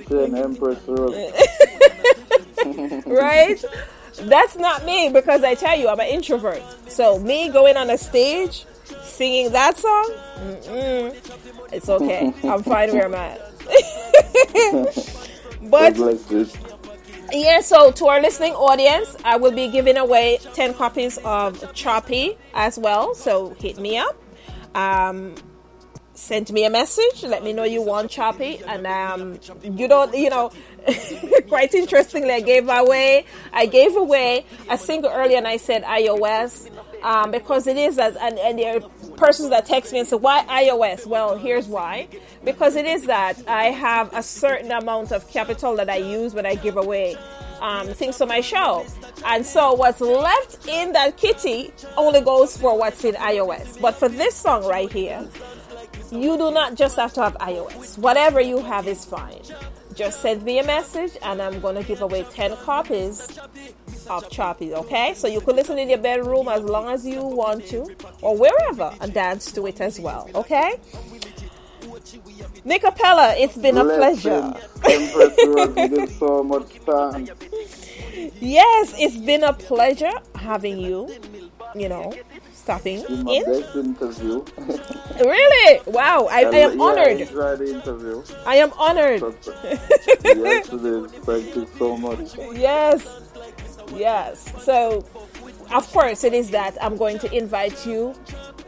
[3.06, 3.64] right?
[4.20, 6.62] That's not me because I tell you, I'm an introvert.
[6.88, 8.66] So me going on a stage
[9.02, 12.32] singing that song, mm-mm, it's okay.
[12.44, 13.40] I'm fine where I'm at.
[15.70, 15.96] but
[17.32, 22.36] yeah, so to our listening audience, I will be giving away 10 copies of Choppy
[22.54, 23.14] as well.
[23.14, 24.16] So hit me up.
[24.74, 25.34] Um,
[26.14, 27.22] send me a message.
[27.22, 28.60] Let me know you want Choppy.
[28.66, 30.52] And um, you don't, you know,
[31.48, 36.70] quite interestingly, I gave away, I gave away a single earlier and I said iOS.
[37.02, 38.80] Um, because it is as and, and there are
[39.16, 42.08] persons that text me and say why iOS well here's why
[42.44, 46.46] because it is that I have a certain amount of capital that I use when
[46.46, 47.16] I give away
[47.60, 48.84] um, things for my show
[49.24, 54.08] and so what's left in that kitty only goes for what's in iOS but for
[54.08, 55.28] this song right here
[56.12, 57.96] you do not just have to have iOS.
[57.96, 59.40] Whatever you have is fine.
[59.94, 63.38] Just send me a message and I'm going to give away 10 copies
[64.08, 65.14] of Choppy, okay?
[65.14, 68.92] So you can listen in your bedroom as long as you want to or wherever
[69.00, 70.76] and dance to it as well, okay?
[72.66, 74.54] Nickapella, it's been a pleasure.
[74.88, 77.32] Empress Rose, you did so much thanks.
[78.40, 81.08] Yes, it's been a pleasure having you
[81.74, 82.12] you know,
[82.52, 84.44] stopping In my best interview.
[85.20, 85.80] Really?
[85.86, 87.20] Wow, I, I am yeah, honored.
[87.20, 88.24] enjoy the interview.
[88.46, 89.22] I am honored.
[89.22, 89.32] Uh,
[90.24, 91.12] yes, it is.
[91.12, 92.36] Thank you so much.
[92.54, 93.21] Yes.
[93.94, 94.52] Yes.
[94.62, 95.04] So,
[95.70, 98.14] of course, it is that I'm going to invite you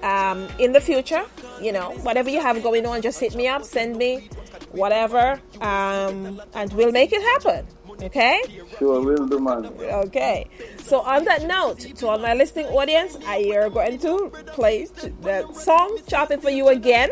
[0.02, 1.24] um, in the future.
[1.60, 4.28] You know, whatever you have going on, just hit me up, send me
[4.72, 7.66] whatever, um, and we'll make it happen.
[8.02, 8.42] Okay?
[8.78, 9.66] Sure, will do, man.
[9.66, 10.48] Okay.
[10.82, 14.86] So, on that note, to all my listening audience, I are going to play
[15.22, 17.10] the song Chop It For You again.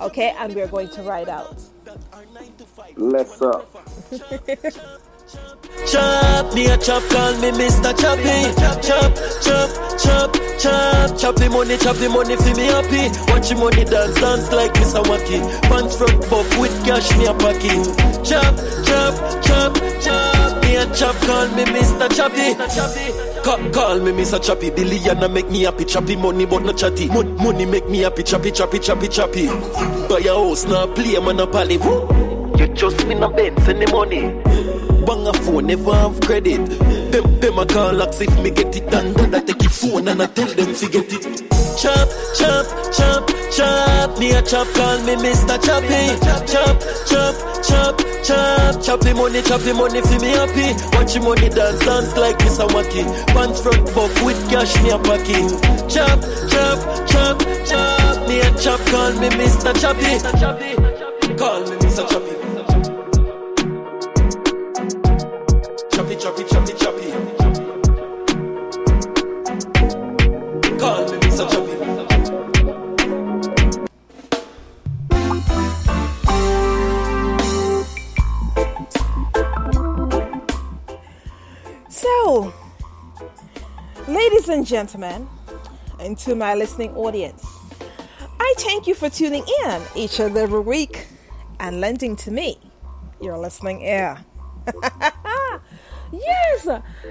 [0.00, 0.34] Okay?
[0.38, 1.60] And we're going to ride out.
[2.96, 3.68] Let's up.
[5.86, 7.92] Chop, me a chop, call me Mr.
[7.98, 8.54] Choppy.
[8.60, 9.12] Chop, chop,
[9.98, 11.18] chop, chop.
[11.18, 13.08] Chop the money, chop the money, feel me happy.
[13.30, 15.02] Watch the money dance, dance like Mr.
[15.04, 15.40] Wacky.
[15.68, 17.84] Pants front buff with cash, me a pocket.
[18.24, 18.54] Chop,
[18.84, 19.14] chop,
[19.44, 20.62] chop, chop.
[20.62, 22.08] Me a chop, call me Mr.
[22.16, 22.54] Choppy.
[23.42, 24.42] Call, call me Mr.
[24.42, 24.70] Choppy.
[24.70, 25.84] Billionaire make me happy.
[25.84, 27.08] Choppy money, but not chatty.
[27.08, 28.22] Mon- money make me happy.
[28.22, 29.46] Choppy, choppy, choppy, choppy.
[30.08, 31.76] Buy a house, now play monopoly.
[31.76, 32.08] Woo.
[32.58, 34.53] You just win a Benz the money.
[35.06, 36.64] Bang a phone, never have credit.
[37.12, 39.12] Them, them a call ask if me get it done.
[39.12, 41.50] Then I take your phone and I tell them to get it.
[41.76, 44.18] Chop, chop, chop, chop.
[44.18, 45.60] Me a chop, call me Mr.
[45.60, 46.16] Choppy.
[46.24, 48.82] Chop, chop, chop, chop.
[48.82, 50.72] Chop the money, chop the money, feel me happy.
[50.96, 52.66] Watch the money dance, dance like Mr.
[52.68, 53.04] Wacky.
[53.34, 55.52] Pants front buff with cash, me a pocket.
[55.90, 57.36] Chop, chop, chop,
[57.68, 58.28] chop.
[58.28, 59.74] Me a chop, call me Mr.
[59.78, 60.16] Choppy.
[61.36, 62.08] Call me Mr.
[62.08, 62.53] Choppy.
[65.94, 67.04] Choppy, choppy, choppy, choppy.
[81.88, 82.52] So,
[84.08, 85.28] ladies and gentlemen,
[86.00, 87.46] and to my listening audience,
[88.40, 91.06] I thank you for tuning in each and every week
[91.60, 92.58] and lending to me
[93.20, 94.18] your listening ear.
[96.20, 96.68] yes,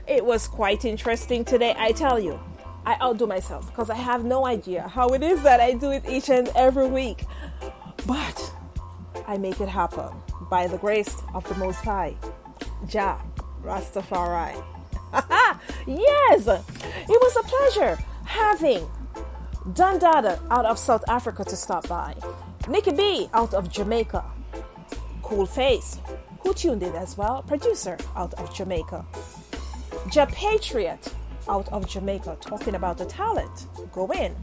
[0.07, 2.39] it was quite interesting today, I tell you.
[2.85, 6.03] I outdo myself because I have no idea how it is that I do it
[6.07, 7.23] each and every week.
[8.05, 8.53] But
[9.25, 10.09] I make it happen
[10.49, 12.15] by the grace of the Most High,
[12.87, 13.17] Jah
[13.63, 14.61] Rastafari.
[15.87, 18.85] yes, it was a pleasure having
[19.73, 22.15] Don Dada out of South Africa to stop by,
[22.67, 24.25] Nikki B out of Jamaica,
[25.21, 25.99] Cool Face,
[26.43, 29.05] who tuned in as well, producer out of Jamaica,
[30.13, 31.13] Ja Patriot
[31.49, 33.67] out of Jamaica, talking about the talent.
[33.91, 34.35] Go in,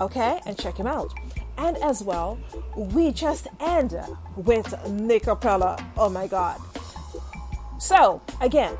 [0.00, 1.12] okay, and check him out.
[1.58, 2.38] And as well,
[2.76, 3.96] we just end
[4.36, 5.24] with Nick.
[5.28, 6.60] Oh my God.
[7.78, 8.76] So, again,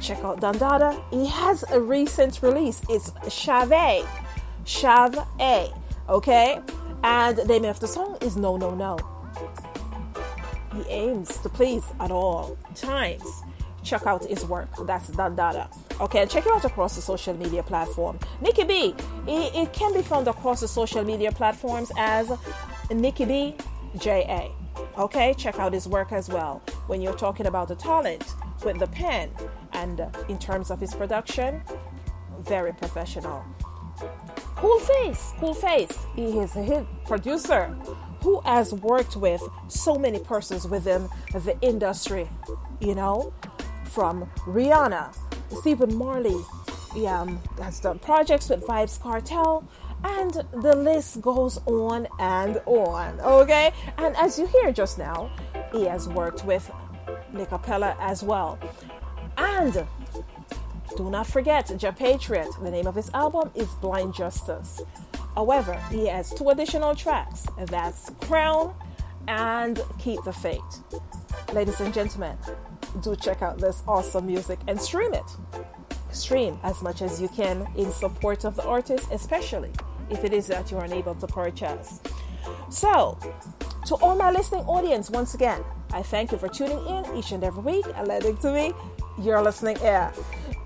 [0.00, 1.02] check out Don Dada.
[1.10, 2.80] He has a recent release.
[2.88, 4.06] It's Chave.
[4.64, 5.72] Chave.
[6.08, 6.60] Okay?
[7.02, 8.96] And the name of the song is No No No.
[10.74, 13.22] He aims to please at all times.
[13.82, 14.70] Check out his work.
[14.86, 15.68] That's Don Dada.
[16.00, 18.18] Okay, check it out across the social media platform.
[18.40, 18.94] Nikki B.
[19.28, 22.32] It, it can be found across the social media platforms as
[22.90, 23.54] Nikki B
[23.98, 24.48] JA.
[24.98, 26.62] Okay, check out his work as well.
[26.86, 28.24] When you're talking about the talent
[28.64, 29.30] with the pen
[29.72, 31.62] and in terms of his production,
[32.40, 33.44] very professional.
[34.56, 36.06] Cool face, cool face.
[36.16, 37.76] He is a hit producer
[38.24, 42.26] who has worked with so many persons within the industry,
[42.80, 43.34] you know,
[43.84, 45.14] from Rihanna,
[45.60, 46.40] Stephen Marley,
[46.94, 49.62] he um, has done projects with Vybz Kartel,
[50.04, 53.20] and the list goes on and on.
[53.20, 55.30] Okay, and as you hear just now,
[55.70, 56.70] he has worked with
[57.34, 58.58] Nickapella as well.
[59.36, 59.86] And
[60.96, 62.48] do not forget Ja Patriot.
[62.62, 64.80] The name of his album is Blind Justice.
[65.34, 68.74] However, he has two additional tracks, that's Crown
[69.26, 70.82] and Keep the Faith.
[71.52, 72.36] Ladies and gentlemen,
[73.02, 75.24] do check out this awesome music and stream it.
[76.12, 79.72] Stream as much as you can in support of the artist, especially
[80.10, 82.00] if it is that you're unable to purchase.
[82.70, 83.18] So,
[83.86, 87.42] to all my listening audience, once again, I thank you for tuning in each and
[87.42, 88.72] every week and letting to me
[89.20, 90.12] your listening ear.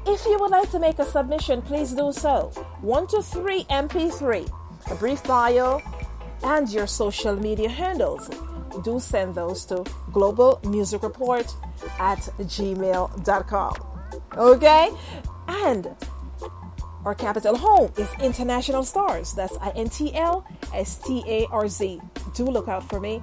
[0.07, 2.51] If you would like to make a submission, please do so.
[2.81, 4.51] 123 MP3,
[4.91, 5.81] a brief bio,
[6.43, 8.31] and your social media handles.
[8.85, 11.53] Do send those to Global Music Report
[11.99, 13.75] at gmail.com.
[14.37, 14.91] Okay?
[15.49, 15.97] And
[17.05, 19.33] our capital home is International Stars.
[19.33, 22.01] That's I N T L S T A R Z.
[22.35, 23.23] Do look out for me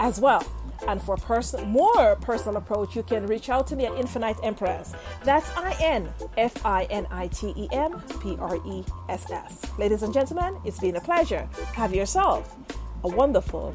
[0.00, 0.44] as well.
[0.86, 4.94] And for pers- more personal approach, you can reach out to me at Infinite Empress.
[5.24, 9.62] That's I N F I N I T E M P R E S S.
[9.78, 11.48] Ladies and gentlemen, it's been a pleasure.
[11.74, 12.56] Have yourself
[13.02, 13.74] a wonderful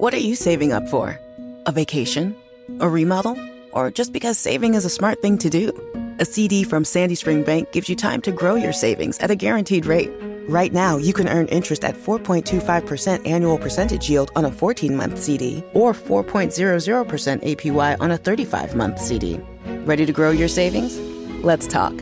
[0.00, 1.20] What are you saving up for?
[1.66, 2.34] A vacation?
[2.80, 3.36] A remodel?
[3.72, 5.72] Or just because saving is a smart thing to do?
[6.18, 9.34] A CD from Sandy Spring Bank gives you time to grow your savings at a
[9.34, 10.10] guaranteed rate.
[10.48, 15.18] Right now, you can earn interest at 4.25% annual percentage yield on a 14 month
[15.18, 19.38] CD or 4.00% APY on a 35 month CD.
[19.84, 20.96] Ready to grow your savings?
[21.44, 21.92] Let's talk.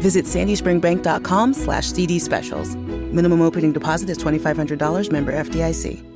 [0.00, 2.74] Visit sandyspringbank.com slash CD specials.
[3.12, 6.15] Minimum opening deposit is $2,500 member FDIC.